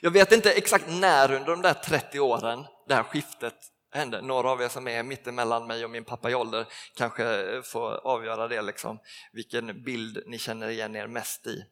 Jag 0.00 0.10
vet 0.10 0.32
inte 0.32 0.52
exakt 0.52 0.84
när 0.88 1.32
under 1.32 1.50
de 1.50 1.62
där 1.62 1.74
30 1.74 2.20
åren 2.20 2.66
det 2.88 2.94
här 2.94 3.02
skiftet 3.02 3.54
hände. 3.90 4.22
Några 4.22 4.50
av 4.50 4.62
er 4.62 4.68
som 4.68 4.88
är 4.88 5.02
mittemellan 5.02 5.66
mig 5.66 5.84
och 5.84 5.90
min 5.90 6.04
pappa 6.04 6.30
i 6.30 6.34
ålder 6.34 6.66
kanske 6.94 7.62
får 7.64 8.06
avgöra 8.06 8.48
det, 8.48 8.62
liksom, 8.62 8.98
vilken 9.32 9.84
bild 9.84 10.22
ni 10.26 10.38
känner 10.38 10.68
igen 10.68 10.96
er 10.96 11.06
mest 11.06 11.46
i. 11.46 11.64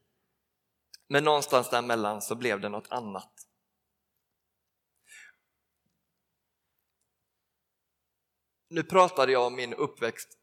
Men 1.08 1.24
någonstans 1.24 1.70
däremellan 1.70 2.22
så 2.22 2.34
blev 2.34 2.60
det 2.60 2.68
något 2.68 2.92
annat. 2.92 3.32
Nu 8.70 8.82
pratade 8.82 9.32
jag 9.32 9.46
om 9.46 9.56
min 9.56 9.74
uppväxt 9.74 10.38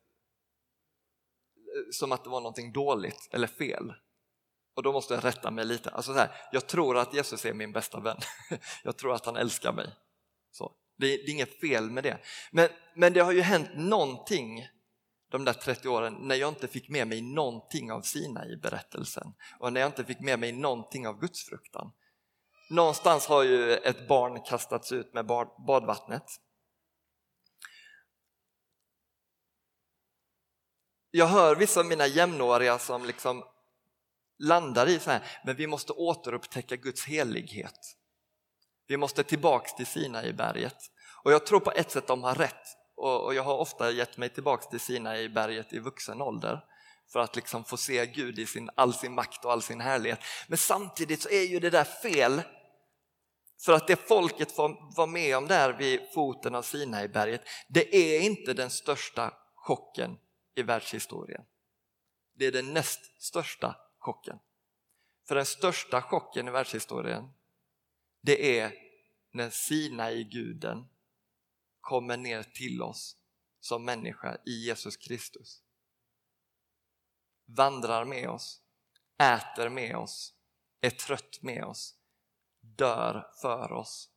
som 1.92 2.12
att 2.12 2.24
det 2.24 2.30
var 2.30 2.40
någonting 2.40 2.72
dåligt 2.72 3.30
eller 3.32 3.48
fel. 3.48 3.94
Och 4.76 4.84
då 4.84 4.92
måste 4.92 5.14
jag 5.14 5.26
rätta 5.26 5.52
mig 5.52 5.66
lite. 5.66 5.90
Alltså 5.90 6.14
så 6.14 6.20
här, 6.20 6.32
jag 6.52 6.68
tror 6.68 6.98
att 6.98 7.14
Jesus 7.14 7.46
är 7.46 7.54
min 7.54 7.72
bästa 7.72 8.00
vän. 8.00 8.18
Jag 8.84 8.98
tror 8.98 9.14
att 9.14 9.26
han 9.26 9.36
älskar 9.36 9.74
mig. 9.74 9.88
Så. 10.52 10.72
Det, 10.98 11.14
är, 11.14 11.18
det 11.18 11.24
är 11.24 11.34
inget 11.34 11.60
fel 11.60 11.92
med 11.92 12.04
det. 12.04 12.18
Men, 12.52 12.70
men 12.96 13.14
det 13.14 13.20
har 13.20 13.32
ju 13.32 13.42
hänt 13.42 13.70
någonting 13.76 14.68
de 15.32 15.46
där 15.46 15.54
30 15.54 15.90
åren 15.90 16.18
när 16.20 16.36
jag 16.36 16.50
inte 16.50 16.68
fick 16.68 16.90
med 16.90 17.08
mig 17.08 17.22
någonting 17.22 17.92
av 17.92 18.02
Sina 18.02 18.46
i 18.46 18.58
berättelsen 18.58 19.34
och 19.60 19.74
när 19.74 19.82
jag 19.82 19.88
inte 19.88 20.06
fick 20.06 20.20
med 20.20 20.40
mig 20.40 20.52
någonting 20.52 21.08
av 21.08 21.20
gudsfruktan. 21.20 21.92
Någonstans 22.70 23.28
har 23.28 23.44
ju 23.44 23.74
ett 23.74 24.08
barn 24.08 24.42
kastats 24.42 24.92
ut 24.92 25.14
med 25.14 25.26
badvattnet 25.68 26.24
Jag 31.12 31.26
hör 31.26 31.56
vissa 31.56 31.80
av 31.80 31.86
mina 31.86 32.08
jämnåriga 32.08 32.80
som 32.80 33.06
liksom 33.06 33.43
landar 34.39 34.88
i 34.88 35.00
så 35.00 35.12
här, 35.12 35.22
men 35.45 35.56
vi 35.56 35.67
måste 35.67 35.93
återupptäcka 35.93 36.76
Guds 36.76 37.06
helighet. 37.06 37.95
Vi 38.88 38.98
måste 38.98 39.24
tillbaks 39.24 39.76
till 39.76 39.86
Sina 39.86 40.26
i 40.26 40.34
berget. 40.34 40.78
Och 41.24 41.32
jag 41.32 41.45
tror 41.45 41.60
på 41.60 41.72
ett 41.72 41.91
sätt 41.91 42.08
de 42.08 42.24
har 42.24 42.36
rätt. 42.36 42.67
Och 42.95 43.36
jag 43.36 43.43
har 43.43 43.58
ofta 43.58 43.91
gett 43.91 44.17
mig 44.17 44.30
tillbaks 44.30 44.67
till 44.67 44.80
Sina 44.80 45.17
i 45.19 45.30
berget 45.30 45.74
i 45.74 45.80
vuxen 45.80 46.22
ålder 46.22 46.63
för 47.12 47.19
att 47.19 47.36
liksom 47.36 47.63
få 47.63 47.78
se 47.78 48.06
Gud 48.06 48.39
i 48.39 48.45
sin, 48.45 48.69
all 48.76 48.93
sin 48.93 49.13
makt 49.13 49.45
och 49.45 49.52
all 49.52 49.62
sin 49.62 49.82
härlighet. 49.82 50.19
Men 50.48 50.58
samtidigt 50.58 51.22
så 51.22 51.30
är 51.30 51.43
ju 51.43 51.60
det 51.60 51.69
där 51.69 51.84
fel. 51.84 52.41
För 53.65 53.74
att 53.74 53.88
det 53.88 54.08
folket 54.08 54.52
får 54.52 54.95
vara 54.95 55.08
med 55.08 55.38
om 55.38 55.48
där 55.48 55.74
vid 55.74 56.02
foten 56.13 56.56
av 56.56 56.62
Sina 56.62 57.04
i 57.04 57.08
berget, 57.08 57.41
det 57.67 57.95
är 57.95 58.22
inte 58.22 58.54
den 58.54 58.69
största 58.69 59.34
chocken 59.56 60.17
i 60.60 60.63
världshistorien. 60.63 61.45
Det 62.34 62.45
är 62.45 62.52
den 62.52 62.74
näst 62.74 63.22
största 63.22 63.76
chocken. 64.00 64.39
För 65.28 65.36
den 65.36 65.45
största 65.45 66.02
chocken 66.02 66.48
i 66.48 66.52
världshistorien, 66.52 67.30
det 68.22 68.60
är 68.60 68.74
när 69.32 69.50
Sinai-guden 69.50 70.88
kommer 71.82 72.17
ner 72.17 72.43
till 72.43 72.82
oss 72.82 73.17
som 73.60 73.86
människa 73.86 74.38
i 74.45 74.52
Jesus 74.52 74.98
Kristus. 74.98 75.62
Vandrar 77.45 78.06
med 78.06 78.30
oss, 78.30 78.62
äter 79.17 79.69
med 79.69 79.95
oss, 79.95 80.34
är 80.82 80.89
trött 80.89 81.41
med 81.41 81.63
oss, 81.63 81.95
dör 82.60 83.32
för 83.41 83.72
oss. 83.72 84.10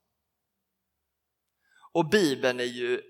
Och 1.92 2.08
Bibeln 2.08 2.60
är 2.60 2.64
ju 2.64 3.02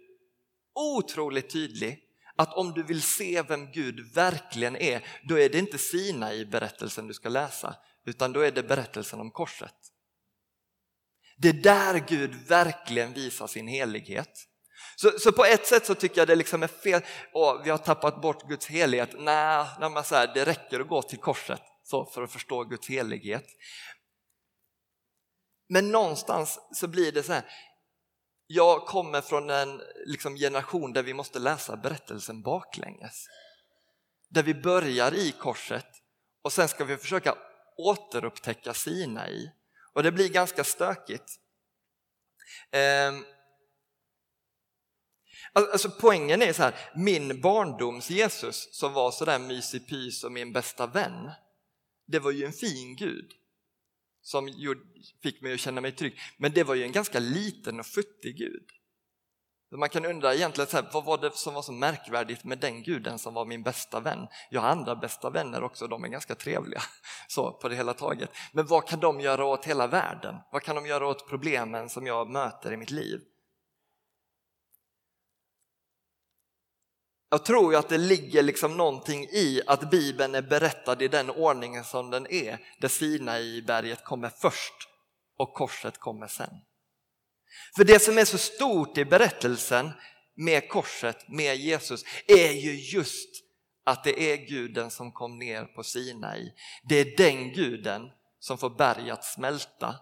otroligt 0.72 1.50
tydlig 1.50 2.11
att 2.36 2.54
om 2.54 2.72
du 2.72 2.82
vill 2.82 3.02
se 3.02 3.42
vem 3.42 3.72
Gud 3.72 4.14
verkligen 4.14 4.76
är, 4.76 5.06
då 5.28 5.38
är 5.38 5.48
det 5.48 5.58
inte 5.58 5.78
Sina 5.78 6.34
i 6.34 6.46
berättelsen 6.46 7.06
du 7.06 7.14
ska 7.14 7.28
läsa, 7.28 7.76
utan 8.06 8.32
då 8.32 8.40
är 8.40 8.50
det 8.50 8.62
berättelsen 8.62 9.20
om 9.20 9.30
korset. 9.30 9.74
Det 11.36 11.48
är 11.48 11.52
där 11.52 12.04
Gud 12.08 12.34
verkligen 12.34 13.12
visar 13.12 13.46
sin 13.46 13.68
helighet. 13.68 14.48
Så, 14.96 15.10
så 15.18 15.32
på 15.32 15.44
ett 15.44 15.66
sätt 15.66 15.86
så 15.86 15.94
tycker 15.94 16.20
jag 16.20 16.28
det 16.28 16.36
liksom 16.36 16.62
är 16.62 16.66
fel, 16.68 17.02
Åh, 17.32 17.62
vi 17.64 17.70
har 17.70 17.78
tappat 17.78 18.22
bort 18.22 18.48
Guds 18.48 18.66
helighet. 18.66 19.10
Nej, 19.18 19.66
när 19.80 19.88
man 19.88 20.04
säger 20.04 20.34
det 20.34 20.44
räcker 20.44 20.80
att 20.80 20.88
gå 20.88 21.02
till 21.02 21.18
korset 21.18 21.62
så 21.82 22.06
för 22.06 22.22
att 22.22 22.32
förstå 22.32 22.64
Guds 22.64 22.88
helighet. 22.88 23.46
Men 25.68 25.92
någonstans 25.92 26.58
så 26.72 26.88
blir 26.88 27.12
det 27.12 27.22
så 27.22 27.32
här, 27.32 27.44
jag 28.54 28.86
kommer 28.86 29.20
från 29.20 29.50
en 29.50 29.82
liksom, 30.06 30.36
generation 30.36 30.92
där 30.92 31.02
vi 31.02 31.14
måste 31.14 31.38
läsa 31.38 31.76
berättelsen 31.76 32.42
baklänges. 32.42 33.26
Där 34.28 34.42
vi 34.42 34.54
börjar 34.54 35.14
i 35.14 35.32
korset 35.32 35.86
och 36.42 36.52
sen 36.52 36.68
ska 36.68 36.84
vi 36.84 36.96
försöka 36.96 37.38
återupptäcka 37.76 38.74
Sinai. 38.74 39.50
Och 39.92 40.02
det 40.02 40.12
blir 40.12 40.28
ganska 40.28 40.64
stökigt. 40.64 41.38
Ehm, 42.70 43.24
alltså 45.52 45.90
poängen 45.90 46.42
är 46.42 46.52
så 46.52 46.62
här, 46.62 46.74
min 46.94 47.40
barndoms 47.40 48.10
Jesus 48.10 48.68
som 48.72 48.92
var 48.92 49.10
sådär 49.10 49.38
mysig 49.38 49.88
pys 49.88 50.24
och 50.24 50.32
min 50.32 50.52
bästa 50.52 50.86
vän, 50.86 51.30
det 52.06 52.18
var 52.18 52.30
ju 52.30 52.44
en 52.44 52.52
fin 52.52 52.96
Gud 52.96 53.41
som 54.22 54.48
fick 55.22 55.42
mig 55.42 55.54
att 55.54 55.60
känna 55.60 55.80
mig 55.80 55.92
trygg. 55.92 56.18
Men 56.36 56.52
det 56.52 56.64
var 56.64 56.74
ju 56.74 56.82
en 56.82 56.92
ganska 56.92 57.18
liten 57.18 57.80
och 57.80 57.86
futtig 57.86 58.36
Gud. 58.36 58.66
Man 59.76 59.88
kan 59.88 60.04
undra 60.04 60.34
egentligen 60.34 60.70
så 60.70 60.76
här, 60.76 60.90
vad 60.92 61.04
var 61.04 61.18
det 61.18 61.36
som 61.36 61.54
var 61.54 61.62
så 61.62 61.72
märkvärdigt 61.72 62.44
med 62.44 62.58
den 62.58 62.82
guden 62.82 63.18
som 63.18 63.34
var 63.34 63.44
min 63.44 63.62
bästa 63.62 64.00
vän? 64.00 64.26
Jag 64.50 64.60
har 64.60 64.68
andra 64.68 64.96
bästa 64.96 65.30
vänner 65.30 65.62
också, 65.62 65.86
de 65.86 66.04
är 66.04 66.08
ganska 66.08 66.34
trevliga 66.34 66.82
så 67.28 67.52
på 67.52 67.68
det 67.68 67.76
hela 67.76 67.94
taget. 67.94 68.30
Men 68.52 68.66
vad 68.66 68.88
kan 68.88 69.00
de 69.00 69.20
göra 69.20 69.44
åt 69.44 69.64
hela 69.64 69.86
världen? 69.86 70.34
Vad 70.52 70.62
kan 70.62 70.76
de 70.76 70.86
göra 70.86 71.06
åt 71.06 71.28
problemen 71.28 71.88
som 71.88 72.06
jag 72.06 72.30
möter 72.30 72.72
i 72.72 72.76
mitt 72.76 72.90
liv? 72.90 73.20
Jag 77.32 77.44
tror 77.44 77.72
ju 77.72 77.78
att 77.78 77.88
det 77.88 77.98
ligger 77.98 78.42
liksom 78.42 78.76
någonting 78.76 79.24
i 79.24 79.62
att 79.66 79.90
Bibeln 79.90 80.34
är 80.34 80.42
berättad 80.42 81.02
i 81.02 81.08
den 81.08 81.30
ordningen 81.30 81.84
som 81.84 82.10
den 82.10 82.26
är, 82.26 82.58
där 82.80 82.88
Sinai-berget 82.88 84.04
kommer 84.04 84.28
först 84.28 84.74
och 85.36 85.54
korset 85.54 85.98
kommer 85.98 86.26
sen. 86.26 86.54
För 87.76 87.84
det 87.84 88.02
som 88.02 88.18
är 88.18 88.24
så 88.24 88.38
stort 88.38 88.98
i 88.98 89.04
berättelsen 89.04 89.90
med 90.34 90.68
korset, 90.68 91.28
med 91.28 91.56
Jesus, 91.56 92.04
är 92.28 92.52
ju 92.52 92.74
just 92.74 93.28
att 93.84 94.04
det 94.04 94.32
är 94.32 94.36
guden 94.36 94.90
som 94.90 95.12
kom 95.12 95.38
ner 95.38 95.64
på 95.64 95.82
Sinai. 95.82 96.52
Det 96.82 96.96
är 96.96 97.16
den 97.16 97.52
guden 97.52 98.10
som 98.38 98.58
får 98.58 98.70
berget 98.70 99.24
smälta. 99.24 99.94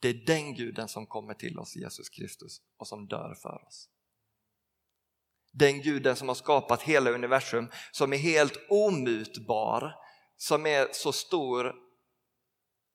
Det 0.00 0.08
är 0.08 0.26
den 0.26 0.54
guden 0.54 0.88
som 0.88 1.06
kommer 1.06 1.34
till 1.34 1.58
oss, 1.58 1.76
Jesus 1.76 2.08
Kristus, 2.08 2.60
och 2.78 2.88
som 2.88 3.06
dör 3.06 3.34
för 3.42 3.66
oss. 3.66 3.88
Den 5.58 5.82
guden 5.82 6.16
som 6.16 6.28
har 6.28 6.34
skapat 6.34 6.82
hela 6.82 7.10
universum, 7.10 7.70
som 7.92 8.12
är 8.12 8.16
helt 8.16 8.58
omutbar, 8.70 9.94
som 10.36 10.66
är 10.66 10.88
så 10.92 11.12
stor 11.12 11.74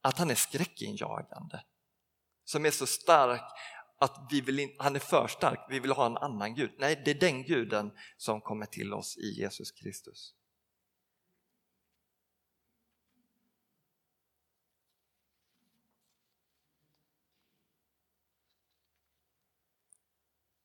att 0.02 0.18
han 0.18 0.32
är 0.32 0.36
skräckinjagande. 0.36 1.64
Som 2.44 2.66
är 2.66 2.72
så 2.72 2.88
stark 2.88 3.42
att 4.00 4.28
vi 4.32 4.42
vill 4.42 4.60
in, 4.60 4.76
han 4.80 4.96
är 4.96 5.00
för 5.00 5.28
stark, 5.28 5.60
vi 5.70 5.80
vill 5.80 5.92
ha 5.92 6.06
en 6.06 6.18
annan 6.18 6.56
gud. 6.56 6.72
Nej, 6.80 7.02
det 7.06 7.12
är 7.12 7.20
den 7.20 7.44
guden 7.44 7.92
som 8.18 8.42
kommer 8.42 8.66
till 8.66 8.94
oss 8.94 9.18
i 9.18 9.42
Jesus 9.42 9.72
Kristus. 9.72 10.34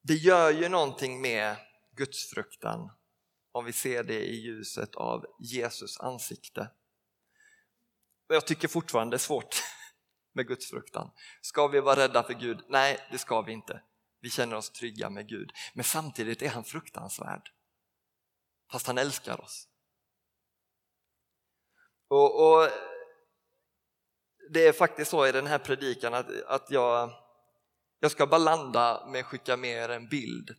Det 0.02 0.14
gör 0.14 0.50
ju 0.50 0.68
någonting 0.68 1.20
med 1.20 1.56
gudsfruktan 1.96 2.90
om 3.52 3.64
vi 3.64 3.72
ser 3.72 4.04
det 4.04 4.20
i 4.20 4.36
ljuset 4.36 4.94
av 4.94 5.26
Jesus 5.40 6.00
ansikte. 6.00 6.70
Jag 8.28 8.46
tycker 8.46 8.68
fortfarande 8.68 9.14
det 9.14 9.16
är 9.16 9.18
svårt 9.18 9.56
med 10.32 10.46
gudsfruktan. 10.46 11.10
Ska 11.40 11.66
vi 11.66 11.80
vara 11.80 11.96
rädda 11.96 12.22
för 12.22 12.34
Gud? 12.34 12.64
Nej, 12.68 13.08
det 13.10 13.18
ska 13.18 13.42
vi 13.42 13.52
inte. 13.52 13.82
Vi 14.20 14.30
känner 14.30 14.56
oss 14.56 14.70
trygga 14.70 15.10
med 15.10 15.28
Gud. 15.28 15.52
Men 15.74 15.84
samtidigt 15.84 16.42
är 16.42 16.48
han 16.48 16.64
fruktansvärd. 16.64 17.52
Fast 18.72 18.86
han 18.86 18.98
älskar 18.98 19.40
oss. 19.40 19.68
Och, 22.08 22.46
och 22.46 22.68
Det 24.52 24.66
är 24.66 24.72
faktiskt 24.72 25.10
så 25.10 25.26
i 25.26 25.32
den 25.32 25.46
här 25.46 25.58
predikan 25.58 26.14
att, 26.14 26.42
att 26.42 26.70
jag, 26.70 27.10
jag 28.00 28.10
ska 28.10 28.26
bara 28.26 28.38
landa 28.38 29.06
med 29.06 29.20
att 29.20 29.26
skicka 29.26 29.56
med 29.56 29.70
er 29.70 29.88
en 29.88 30.08
bild 30.08 30.56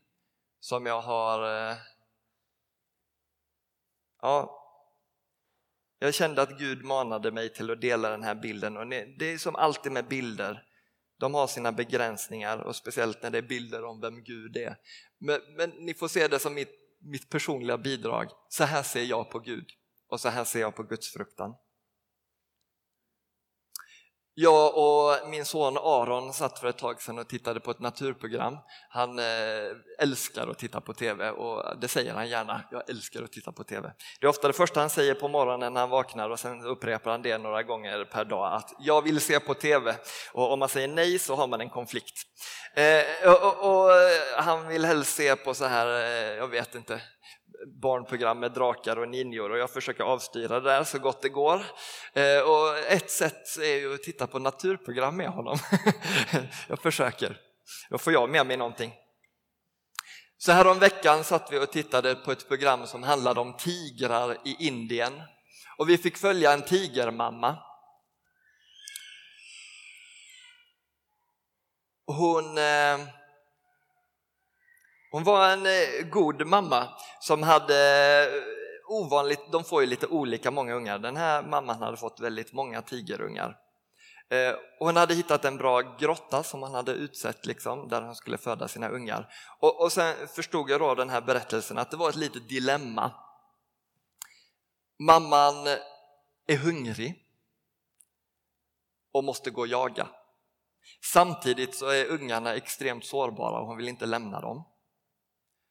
som 0.67 0.85
jag 0.85 1.01
har... 1.01 1.69
Eh, 1.69 1.77
ja, 4.21 4.63
jag 5.99 6.13
kände 6.13 6.41
att 6.41 6.59
Gud 6.59 6.85
manade 6.85 7.31
mig 7.31 7.53
till 7.53 7.71
att 7.71 7.81
dela 7.81 8.09
den 8.09 8.23
här 8.23 8.35
bilden 8.35 8.77
och 8.77 8.87
det 8.87 9.33
är 9.33 9.37
som 9.37 9.55
alltid 9.55 9.91
med 9.91 10.07
bilder. 10.07 10.63
De 11.19 11.33
har 11.33 11.47
sina 11.47 11.71
begränsningar 11.71 12.57
och 12.57 12.75
speciellt 12.75 13.23
när 13.23 13.29
det 13.29 13.37
är 13.37 13.41
bilder 13.41 13.83
om 13.83 14.01
vem 14.01 14.23
Gud 14.23 14.57
är. 14.57 14.75
Men, 15.17 15.41
men 15.57 15.69
ni 15.69 15.93
får 15.93 16.07
se 16.07 16.27
det 16.27 16.39
som 16.39 16.53
mitt, 16.53 16.73
mitt 16.99 17.29
personliga 17.29 17.77
bidrag. 17.77 18.27
Så 18.49 18.63
här 18.63 18.83
ser 18.83 19.03
jag 19.03 19.31
på 19.31 19.39
Gud 19.39 19.69
och 20.07 20.19
så 20.19 20.29
här 20.29 20.43
ser 20.43 20.59
jag 20.59 20.75
på 20.75 20.83
Guds 20.83 21.13
fruktan. 21.13 21.55
Jag 24.39 24.77
och 24.77 25.29
min 25.29 25.45
son 25.45 25.77
Aron 25.77 26.33
satt 26.33 26.59
för 26.59 26.67
ett 26.67 26.77
tag 26.77 27.01
sedan 27.01 27.19
och 27.19 27.27
tittade 27.27 27.59
på 27.59 27.71
ett 27.71 27.79
naturprogram. 27.79 28.57
Han 28.89 29.19
eh, 29.19 29.25
älskar 29.99 30.47
att 30.47 30.59
titta 30.59 30.81
på 30.81 30.93
TV 30.93 31.29
och 31.29 31.79
det 31.79 31.87
säger 31.87 32.13
han 32.13 32.29
gärna. 32.29 32.61
Jag 32.71 32.89
älskar 32.89 33.23
att 33.23 33.31
titta 33.31 33.51
på 33.51 33.63
TV. 33.63 33.91
Det 34.19 34.25
är 34.25 34.29
ofta 34.29 34.47
det 34.47 34.53
första 34.53 34.79
han 34.79 34.89
säger 34.89 35.13
på 35.13 35.27
morgonen 35.27 35.73
när 35.73 35.81
han 35.81 35.89
vaknar 35.89 36.29
och 36.29 36.39
sen 36.39 36.65
upprepar 36.65 37.11
han 37.11 37.21
det 37.21 37.37
några 37.37 37.63
gånger 37.63 38.05
per 38.05 38.25
dag 38.25 38.53
att 38.53 38.73
jag 38.79 39.01
vill 39.01 39.21
se 39.21 39.39
på 39.39 39.53
TV 39.53 39.95
och 40.33 40.51
om 40.53 40.59
man 40.59 40.69
säger 40.69 40.87
nej 40.87 41.19
så 41.19 41.35
har 41.35 41.47
man 41.47 41.61
en 41.61 41.69
konflikt. 41.69 42.23
Eh, 42.75 43.29
och, 43.29 43.43
och, 43.43 43.85
och, 43.85 43.91
han 44.37 44.67
vill 44.67 44.85
helst 44.85 45.15
se 45.15 45.35
på 45.35 45.53
så 45.53 45.65
här, 45.65 45.87
eh, 45.87 46.37
jag 46.37 46.47
vet 46.47 46.75
inte, 46.75 47.01
barnprogram 47.81 48.39
med 48.39 48.51
drakar 48.51 48.97
och 48.97 49.09
ninjor 49.09 49.51
och 49.51 49.57
jag 49.57 49.69
försöker 49.69 50.03
avstyra 50.03 50.59
det 50.59 50.69
där 50.69 50.83
så 50.83 50.99
gott 50.99 51.21
det 51.21 51.29
går. 51.29 51.61
Eh, 52.13 52.39
och 52.39 52.77
ett 52.77 53.11
sätt 53.11 53.57
är 53.57 53.75
ju 53.75 53.93
att 53.93 54.03
titta 54.03 54.27
på 54.27 54.39
naturprogram 54.39 55.17
med 55.17 55.29
honom. 55.29 55.57
jag 56.67 56.79
försöker, 56.79 57.37
då 57.89 57.97
får 57.97 58.13
jag 58.13 58.29
med 58.29 58.47
mig 58.47 58.57
någonting. 58.57 58.93
Så 60.37 60.51
här 60.51 60.67
om 60.67 60.79
veckan 60.79 61.23
satt 61.23 61.51
vi 61.51 61.59
och 61.59 61.71
tittade 61.71 62.15
på 62.15 62.31
ett 62.31 62.47
program 62.47 62.87
som 62.87 63.03
handlade 63.03 63.39
om 63.39 63.57
tigrar 63.57 64.37
i 64.45 64.67
Indien 64.67 65.21
och 65.77 65.89
vi 65.89 65.97
fick 65.97 66.17
följa 66.17 66.53
en 66.53 66.61
tigermamma. 66.61 67.57
Hon 72.05 72.57
eh, 72.57 72.97
hon 75.17 75.23
var 75.23 75.49
en 75.49 75.65
eh, 75.65 76.09
god 76.09 76.47
mamma 76.47 76.87
som 77.19 77.43
hade 77.43 77.75
eh, 78.23 78.43
ovanligt, 78.87 79.51
de 79.51 79.63
får 79.63 79.81
ju 79.81 79.87
lite 79.87 80.07
olika 80.07 80.51
många 80.51 80.73
ungar. 80.73 80.99
Den 80.99 81.17
här 81.17 81.43
mamman 81.43 81.81
hade 81.81 81.97
fått 81.97 82.19
väldigt 82.19 82.53
många 82.53 82.81
tigerungar. 82.81 83.57
Och 84.79 84.85
hon 84.85 84.95
hade 84.95 85.13
hittat 85.13 85.45
en 85.45 85.57
bra 85.57 85.81
grotta 85.99 86.43
som 86.43 86.63
han 86.63 86.73
hade 86.73 86.91
utsett 86.91 87.45
liksom, 87.45 87.89
där 87.89 88.01
hon 88.01 88.15
skulle 88.15 88.37
föda 88.37 88.67
sina 88.67 88.89
ungar. 88.89 89.33
Och, 89.59 89.81
och 89.81 89.91
sen 89.91 90.27
förstod 90.27 90.69
jag 90.69 90.79
då 90.79 90.95
den 90.95 91.09
här 91.09 91.21
berättelsen 91.21 91.77
att 91.77 91.91
det 91.91 91.97
var 91.97 92.09
ett 92.09 92.15
litet 92.15 92.49
dilemma. 92.49 93.11
Mamman 94.99 95.67
är 96.47 96.57
hungrig 96.57 97.25
och 99.11 99.23
måste 99.23 99.49
gå 99.49 99.61
och 99.61 99.67
jaga. 99.67 100.07
Samtidigt 101.13 101.75
så 101.75 101.89
är 101.89 102.05
ungarna 102.05 102.55
extremt 102.55 103.05
sårbara 103.05 103.59
och 103.59 103.67
hon 103.67 103.77
vill 103.77 103.87
inte 103.87 104.05
lämna 104.05 104.41
dem. 104.41 104.63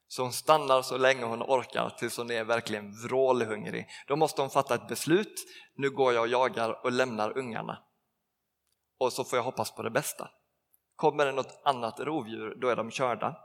Så 0.08 0.22
hon 0.22 0.32
stannar 0.32 0.82
så 0.82 0.98
länge 0.98 1.24
hon 1.24 1.42
orkar 1.42 1.90
tills 1.90 2.16
hon 2.16 2.30
är 2.30 2.44
verkligen 2.44 2.92
vrålhungrig. 3.02 3.86
Då 4.08 4.16
måste 4.16 4.40
hon 4.40 4.50
fatta 4.50 4.74
ett 4.74 4.88
beslut, 4.88 5.44
nu 5.76 5.90
går 5.90 6.14
jag 6.14 6.22
och 6.22 6.28
jagar 6.28 6.84
och 6.84 6.92
lämnar 6.92 7.38
ungarna. 7.38 7.78
Och 8.98 9.12
så 9.12 9.24
får 9.24 9.36
jag 9.36 9.44
hoppas 9.44 9.70
på 9.70 9.82
det 9.82 9.90
bästa. 9.90 10.30
Kommer 10.96 11.26
det 11.26 11.32
något 11.32 11.60
annat 11.64 12.00
rovdjur, 12.00 12.54
då 12.60 12.68
är 12.68 12.76
de 12.76 12.90
körda. 12.90 13.36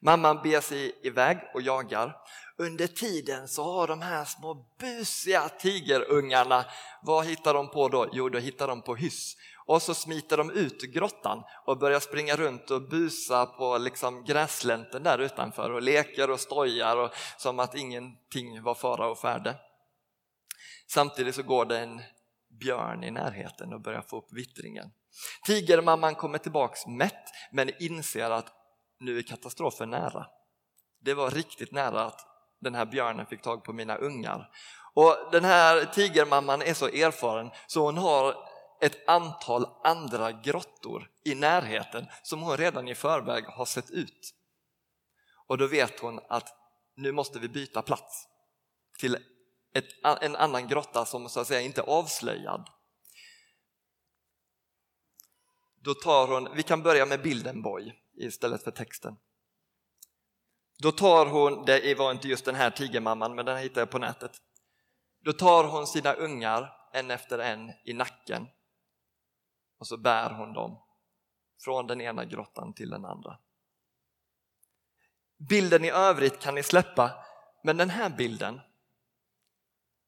Mamman 0.00 0.42
beger 0.42 0.60
sig 0.60 0.98
iväg 1.02 1.38
och 1.54 1.62
jagar. 1.62 2.16
Under 2.58 2.86
tiden 2.86 3.48
så 3.48 3.64
har 3.64 3.86
de 3.86 4.02
här 4.02 4.24
små 4.24 4.66
busiga 4.78 5.48
tigerungarna, 5.48 6.64
vad 7.02 7.26
hittar 7.26 7.54
de 7.54 7.70
på 7.70 7.88
då? 7.88 8.08
Jo, 8.12 8.28
då 8.28 8.38
hittar 8.38 8.68
de 8.68 8.82
på 8.82 8.94
hyss 8.94 9.36
och 9.66 9.82
så 9.82 9.94
smiter 9.94 10.36
de 10.36 10.50
ut 10.50 10.84
ur 10.84 10.88
grottan 10.88 11.42
och 11.64 11.78
börjar 11.78 12.00
springa 12.00 12.36
runt 12.36 12.70
och 12.70 12.82
busa 12.82 13.46
på 13.46 13.78
liksom 13.78 14.24
gräslänten 14.24 15.02
där 15.02 15.18
utanför 15.18 15.70
och 15.70 15.82
leker 15.82 16.30
och 16.30 16.40
stojar 16.40 16.96
och, 16.96 17.10
som 17.38 17.58
att 17.58 17.74
ingenting 17.74 18.62
var 18.62 18.74
fara 18.74 19.08
och 19.08 19.18
färde. 19.18 19.54
Samtidigt 20.88 21.34
så 21.34 21.42
går 21.42 21.64
det 21.64 21.78
en 21.78 22.02
björn 22.60 23.04
i 23.04 23.10
närheten 23.10 23.72
och 23.72 23.80
börjar 23.80 24.02
få 24.02 24.18
upp 24.18 24.32
vittringen. 24.32 24.90
Tigermamman 25.46 26.14
kommer 26.14 26.38
tillbaks 26.38 26.86
mätt 26.86 27.24
men 27.52 27.82
inser 27.82 28.30
att 28.30 28.52
nu 29.00 29.18
är 29.18 29.22
katastrofen 29.22 29.90
nära. 29.90 30.26
Det 31.00 31.14
var 31.14 31.30
riktigt 31.30 31.72
nära 31.72 32.04
att 32.04 32.20
den 32.60 32.74
här 32.74 32.86
björnen 32.86 33.26
fick 33.26 33.42
tag 33.42 33.64
på 33.64 33.72
mina 33.72 33.96
ungar. 33.96 34.50
Och 34.94 35.16
Den 35.32 35.44
här 35.44 35.84
tigermamman 35.84 36.62
är 36.62 36.74
så 36.74 36.86
erfaren 36.86 37.50
så 37.66 37.84
hon 37.84 37.98
har 37.98 38.36
ett 38.80 39.08
antal 39.08 39.66
andra 39.84 40.32
grottor 40.32 41.10
i 41.24 41.34
närheten 41.34 42.06
som 42.22 42.42
hon 42.42 42.56
redan 42.56 42.88
i 42.88 42.94
förväg 42.94 43.44
har 43.44 43.64
sett 43.64 43.90
ut. 43.90 44.34
Och 45.46 45.58
då 45.58 45.66
vet 45.66 46.00
hon 46.00 46.20
att 46.28 46.54
nu 46.96 47.12
måste 47.12 47.38
vi 47.38 47.48
byta 47.48 47.82
plats 47.82 48.28
till 48.98 49.18
ett, 49.74 49.84
en 50.20 50.36
annan 50.36 50.68
grotta 50.68 51.04
som 51.04 51.28
så 51.28 51.40
att 51.40 51.46
säga 51.46 51.60
inte 51.60 51.80
är 51.80 51.86
avslöjad. 51.86 52.68
Då 55.80 55.94
tar 55.94 56.28
hon, 56.28 56.48
vi 56.54 56.62
kan 56.62 56.82
börja 56.82 57.06
med 57.06 57.22
bilden 57.22 57.62
Boy 57.62 57.94
istället 58.14 58.62
för 58.64 58.70
texten. 58.70 59.16
Då 60.78 60.92
tar 60.92 61.26
hon, 61.26 61.64
det 61.64 61.98
var 61.98 62.10
inte 62.10 62.28
just 62.28 62.44
den 62.44 62.54
här 62.54 62.70
tigermamman 62.70 63.34
men 63.34 63.46
den 63.46 63.58
hittade 63.58 63.80
jag 63.80 63.90
på 63.90 63.98
nätet. 63.98 64.32
Då 65.24 65.32
tar 65.32 65.64
hon 65.64 65.86
sina 65.86 66.12
ungar 66.12 66.72
en 66.92 67.10
efter 67.10 67.38
en 67.38 67.72
i 67.84 67.92
nacken 67.92 68.46
och 69.78 69.86
så 69.86 69.96
bär 69.96 70.30
hon 70.30 70.52
dem 70.52 70.82
från 71.64 71.86
den 71.86 72.00
ena 72.00 72.24
grottan 72.24 72.74
till 72.74 72.90
den 72.90 73.04
andra. 73.04 73.38
Bilden 75.48 75.84
i 75.84 75.90
övrigt 75.90 76.40
kan 76.40 76.54
ni 76.54 76.62
släppa, 76.62 77.24
men 77.64 77.76
den 77.76 77.90
här 77.90 78.10
bilden, 78.10 78.60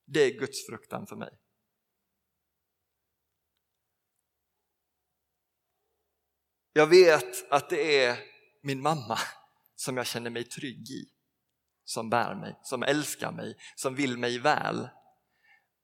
det 0.07 0.21
är 0.21 0.39
Guds 0.39 0.67
fruktan 0.67 1.07
för 1.07 1.17
mig. 1.17 1.39
Jag 6.73 6.87
vet 6.87 7.53
att 7.53 7.71
det 7.71 8.05
är 8.05 8.19
min 8.63 8.83
mamma 8.83 9.19
som 9.75 9.97
jag 9.97 10.07
känner 10.07 10.31
mig 10.31 10.45
trygg 10.45 10.91
i, 10.91 11.11
som 11.85 12.11
bär 12.11 12.35
mig, 12.35 12.59
som 12.63 12.83
älskar 12.83 13.33
mig, 13.33 13.57
som 13.77 13.95
vill 13.95 14.19
mig 14.19 14.39
väl. 14.39 14.89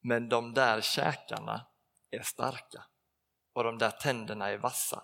Men 0.01 0.29
de 0.29 0.55
där 0.55 0.81
käkarna 0.81 1.67
är 2.11 2.23
starka 2.23 2.85
och 3.55 3.65
de 3.65 3.79
där 3.79 3.91
tänderna 3.91 4.49
är 4.49 4.59
vassa. 4.59 5.03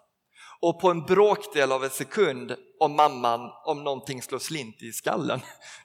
Och 0.60 0.80
på 0.80 0.90
en 0.90 1.02
bråkdel 1.04 1.72
av 1.72 1.84
en 1.84 1.90
sekund, 1.90 2.56
om 2.80 2.96
mamman, 2.96 3.50
om 3.64 3.84
någonting 3.84 4.22
slår 4.22 4.38
slint 4.38 4.82
i 4.82 4.92
skallen, 4.92 5.40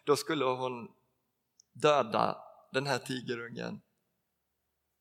då 0.05 0.15
skulle 0.15 0.45
hon 0.45 0.87
döda 1.73 2.37
den 2.71 2.87
här 2.87 2.97
tigerungen 2.97 3.81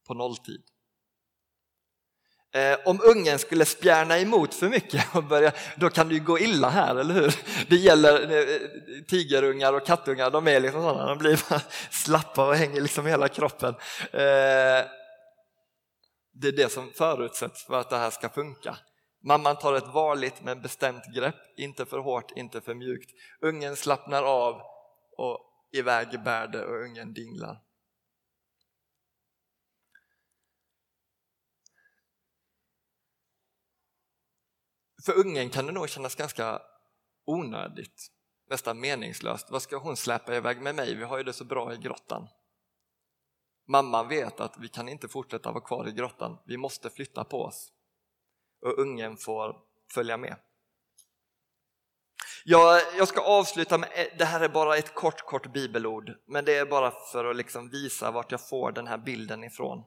på 0.06 0.14
nolltid. 0.14 0.62
Eh, 2.54 2.78
om 2.84 3.00
ungen 3.02 3.38
skulle 3.38 3.64
spjärna 3.64 4.18
emot 4.18 4.54
för 4.54 4.68
mycket, 4.68 5.14
och 5.14 5.24
börja, 5.24 5.52
då 5.76 5.90
kan 5.90 6.08
det 6.08 6.14
ju 6.14 6.20
gå 6.20 6.38
illa 6.38 6.68
här, 6.68 6.96
eller 6.96 7.14
hur? 7.14 7.34
Det 7.68 7.76
gäller 7.76 8.38
eh, 8.38 8.60
tigerungar 9.08 9.72
och 9.72 9.86
kattungar, 9.86 10.30
de 10.30 10.48
är 10.48 10.60
liksom 10.60 10.82
sådana, 10.82 11.06
de 11.06 11.18
blir 11.18 11.40
slappa 11.90 12.48
och 12.48 12.54
hänger 12.54 12.80
liksom 12.80 13.06
hela 13.06 13.28
kroppen. 13.28 13.74
Eh, 14.12 14.86
det 16.34 16.48
är 16.48 16.52
det 16.52 16.72
som 16.72 16.90
förutsätts 16.90 17.64
för 17.64 17.80
att 17.80 17.90
det 17.90 17.96
här 17.96 18.10
ska 18.10 18.28
funka. 18.28 18.78
Mamman 19.20 19.56
tar 19.56 19.74
ett 19.74 19.94
varligt 19.94 20.42
men 20.42 20.62
bestämt 20.62 21.04
grepp, 21.14 21.34
inte 21.56 21.86
för 21.86 21.98
hårt, 21.98 22.30
inte 22.36 22.60
för 22.60 22.74
mjukt. 22.74 23.10
Ungen 23.40 23.76
slappnar 23.76 24.22
av 24.22 24.62
och 25.16 25.38
iväg 25.72 26.22
bär 26.24 26.46
det 26.46 26.64
och 26.64 26.84
ungen 26.84 27.12
dinglar. 27.12 27.60
För 35.06 35.18
ungen 35.18 35.50
kan 35.50 35.66
det 35.66 35.72
nog 35.72 35.88
kännas 35.88 36.14
ganska 36.14 36.62
onödigt, 37.24 38.06
nästan 38.50 38.80
meningslöst. 38.80 39.50
Vad 39.50 39.62
ska 39.62 39.76
hon 39.76 39.96
släpa 39.96 40.36
iväg 40.36 40.62
med 40.62 40.74
mig? 40.74 40.94
Vi 40.94 41.04
har 41.04 41.18
ju 41.18 41.24
det 41.24 41.32
så 41.32 41.44
bra 41.44 41.74
i 41.74 41.76
grottan. 41.76 42.28
Mamman 43.66 44.08
vet 44.08 44.40
att 44.40 44.58
vi 44.58 44.68
kan 44.68 44.88
inte 44.88 45.08
fortsätta 45.08 45.52
vara 45.52 45.64
kvar 45.64 45.88
i 45.88 45.92
grottan, 45.92 46.38
vi 46.46 46.56
måste 46.56 46.90
flytta 46.90 47.24
på 47.24 47.42
oss. 47.42 47.72
Och 48.62 48.78
ungen 48.78 49.16
får 49.16 49.56
följa 49.94 50.16
med. 50.16 50.36
Jag, 52.44 52.80
jag 52.98 53.08
ska 53.08 53.20
avsluta 53.20 53.78
med, 53.78 53.88
eh, 53.94 54.06
det 54.18 54.24
här 54.24 54.40
är 54.40 54.48
bara 54.48 54.76
ett 54.76 54.94
kort, 54.94 55.20
kort 55.20 55.52
bibelord, 55.52 56.12
men 56.26 56.44
det 56.44 56.56
är 56.56 56.66
bara 56.66 56.90
för 56.90 57.24
att 57.24 57.36
liksom 57.36 57.68
visa 57.68 58.10
vart 58.10 58.30
jag 58.30 58.48
får 58.48 58.72
den 58.72 58.86
här 58.86 58.98
bilden 58.98 59.44
ifrån. 59.44 59.84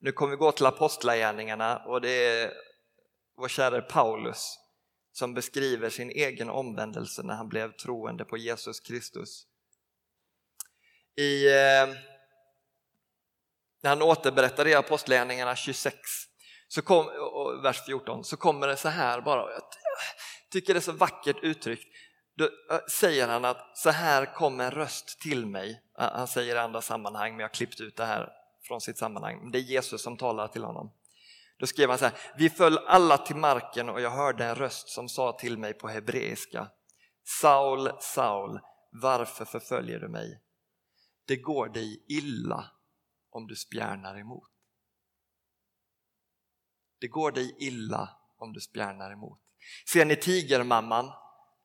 Nu 0.00 0.12
kommer 0.12 0.30
vi 0.30 0.36
gå 0.36 0.52
till 0.52 0.66
apostlagärningarna 0.66 1.76
och 1.86 2.00
det 2.00 2.10
är 2.10 2.52
vår 3.36 3.48
käre 3.48 3.82
Paulus 3.82 4.58
som 5.12 5.34
beskriver 5.34 5.90
sin 5.90 6.10
egen 6.10 6.50
omvändelse 6.50 7.22
när 7.22 7.34
han 7.34 7.48
blev 7.48 7.72
troende 7.72 8.24
på 8.24 8.36
Jesus 8.36 8.80
Kristus. 8.80 9.46
I 11.16 11.48
eh, 11.48 11.88
när 13.82 13.90
han 13.90 14.02
återberättar 14.02 14.66
i 14.66 14.74
Apostlagärningarna 14.74 15.56
26, 15.56 15.96
så 16.68 16.82
kom, 16.82 17.06
vers 17.62 17.84
14, 17.86 18.24
så 18.24 18.36
kommer 18.36 18.66
det 18.66 18.76
så 18.76 18.88
här 18.88 19.20
bara, 19.20 19.52
jag 19.52 19.62
tycker 20.52 20.74
det 20.74 20.78
är 20.78 20.82
så 20.82 20.92
vackert 20.92 21.36
uttryckt. 21.42 21.86
Då 22.36 22.48
säger 22.90 23.28
han 23.28 23.44
att 23.44 23.78
så 23.78 23.90
här 23.90 24.34
kom 24.34 24.60
en 24.60 24.70
röst 24.70 25.20
till 25.20 25.46
mig. 25.46 25.82
Han 25.94 26.28
säger 26.28 26.54
i 26.54 26.58
andra 26.58 26.80
sammanhang, 26.80 27.32
men 27.32 27.40
jag 27.40 27.48
har 27.48 27.54
klippt 27.54 27.80
ut 27.80 27.96
det 27.96 28.04
här 28.04 28.28
från 28.62 28.80
sitt 28.80 28.98
sammanhang. 28.98 29.50
Det 29.50 29.58
är 29.58 29.62
Jesus 29.62 30.02
som 30.02 30.16
talar 30.16 30.48
till 30.48 30.64
honom. 30.64 30.92
Då 31.58 31.66
skrev 31.66 31.88
han 31.88 31.98
så 31.98 32.04
här, 32.04 32.14
vi 32.36 32.50
föll 32.50 32.78
alla 32.78 33.18
till 33.18 33.36
marken 33.36 33.88
och 33.88 34.00
jag 34.00 34.10
hörde 34.10 34.44
en 34.44 34.54
röst 34.54 34.88
som 34.88 35.08
sa 35.08 35.32
till 35.32 35.58
mig 35.58 35.74
på 35.74 35.88
hebreiska, 35.88 36.68
Saul, 37.40 37.90
Saul, 38.00 38.60
varför 38.92 39.44
förföljer 39.44 39.98
du 39.98 40.08
mig? 40.08 40.40
Det 41.26 41.36
går 41.36 41.68
dig 41.68 42.04
illa 42.08 42.70
om 43.30 43.46
du 43.46 43.56
spjärnar 43.56 44.18
emot. 44.18 44.48
Det 47.00 47.08
går 47.08 47.32
dig 47.32 47.56
illa 47.58 48.08
om 48.38 48.52
du 48.52 48.60
spjärnar 48.60 49.12
emot. 49.12 49.40
Ser 49.92 50.04
ni 50.04 50.16
tigermamman 50.16 51.12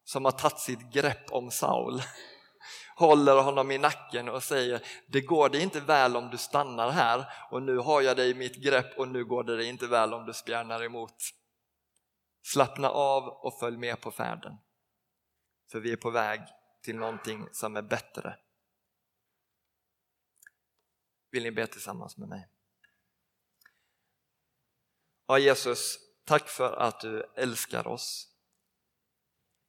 som 0.03 0.25
har 0.25 0.31
tagit 0.31 0.59
sitt 0.59 0.93
grepp 0.93 1.31
om 1.31 1.51
Saul? 1.51 2.01
Håller 2.97 3.43
honom 3.43 3.71
i 3.71 3.77
nacken 3.77 4.29
och 4.29 4.43
säger 4.43 4.81
det 5.07 5.21
går 5.21 5.49
dig 5.49 5.61
inte 5.61 5.79
väl 5.79 6.15
om 6.15 6.29
du 6.29 6.37
stannar 6.37 6.89
här 6.89 7.25
och 7.51 7.63
nu 7.63 7.77
har 7.77 8.01
jag 8.01 8.17
dig 8.17 8.29
i 8.29 8.35
mitt 8.35 8.55
grepp 8.55 8.97
och 8.97 9.07
nu 9.07 9.25
går 9.25 9.43
det 9.43 9.57
dig 9.57 9.65
inte 9.65 9.87
väl 9.87 10.13
om 10.13 10.25
du 10.25 10.33
spjärnar 10.33 10.83
emot. 10.83 11.15
Slappna 12.43 12.89
av 12.89 13.23
och 13.23 13.59
följ 13.59 13.77
med 13.77 14.01
på 14.01 14.11
färden. 14.11 14.53
För 15.71 15.79
vi 15.79 15.91
är 15.91 15.97
på 15.97 16.09
väg 16.09 16.41
till 16.83 16.95
någonting 16.95 17.47
som 17.51 17.75
är 17.75 17.81
bättre 17.81 18.37
vill 21.35 21.43
ni 21.43 21.51
be 21.51 21.67
tillsammans 21.67 22.17
med 22.17 22.29
mig? 22.29 22.47
Ja, 25.27 25.39
Jesus, 25.39 25.99
tack 26.23 26.49
för 26.49 26.73
att 26.73 26.99
du 26.99 27.23
älskar 27.35 27.87
oss. 27.87 28.31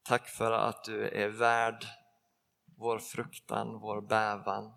Tack 0.02 0.28
för 0.28 0.52
att 0.52 0.84
du 0.84 1.08
är 1.08 1.28
värd 1.28 1.86
vår 2.76 2.98
fruktan, 2.98 3.80
vår 3.80 4.00
bävan, 4.00 4.72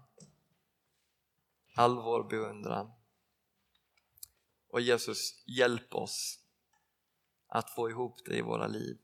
all 1.76 1.96
vår 1.96 2.24
beundran. 2.24 2.92
Och 4.68 4.82
Jesus, 4.82 5.44
hjälp 5.48 5.96
oss 5.96 6.40
att 7.48 7.70
få 7.70 7.90
ihop 7.90 8.26
det 8.26 8.38
i 8.38 8.42
våra 8.42 8.68
liv. 8.68 8.98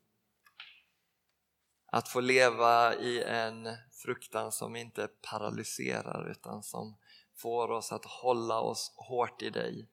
Att 1.85 2.09
få 2.09 2.19
leva 2.19 2.95
i 2.95 3.23
en 3.23 3.77
fruktan 3.91 4.51
som 4.51 4.75
inte 4.75 5.07
paralyserar 5.07 6.31
utan 6.31 6.63
som 6.63 6.97
får 7.35 7.71
oss 7.71 7.91
att 7.91 8.05
hålla 8.05 8.59
oss 8.59 8.93
hårt 8.95 9.41
i 9.41 9.49
dig, 9.49 9.89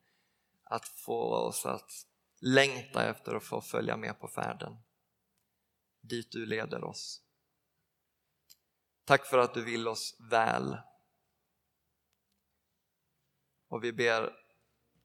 att 0.65 0.89
få 0.89 1.35
oss 1.35 1.67
att 1.67 1.91
längta 2.41 3.09
efter 3.09 3.35
att 3.35 3.45
få 3.45 3.61
följa 3.61 3.97
med 3.97 4.21
på 4.21 4.29
färden 4.29 4.77
dit 6.03 6.33
du 6.33 6.47
leder 6.47 6.85
oss. 6.85 7.23
Tack 9.05 9.27
för 9.27 9.39
att 9.39 9.55
du 9.55 9.65
vill 9.65 9.89
oss 9.89 10.17
väl. 10.31 10.77
Och 13.69 13.85
vi 13.85 13.93
ber 13.93 14.33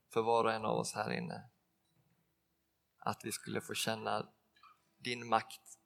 för 0.10 0.22
var 0.22 0.44
och 0.44 0.54
en 0.54 0.66
av 0.66 0.78
oss 0.78 0.94
här 0.94 1.12
inne 1.12 1.50
att 2.98 3.26
vi 3.26 3.32
skulle 3.32 3.62
få 3.62 3.74
känna 3.74 4.30
din 4.98 5.28
makt 5.28 5.80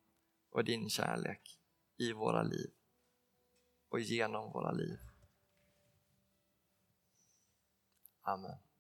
och 0.50 0.64
din 0.64 0.90
kärlek 0.90 1.60
i 1.98 2.14
våra 2.14 2.44
liv 2.44 2.72
och 3.90 4.00
genom 4.00 4.52
våra 4.52 4.72
liv. 4.72 5.00
Amen. 8.28 8.71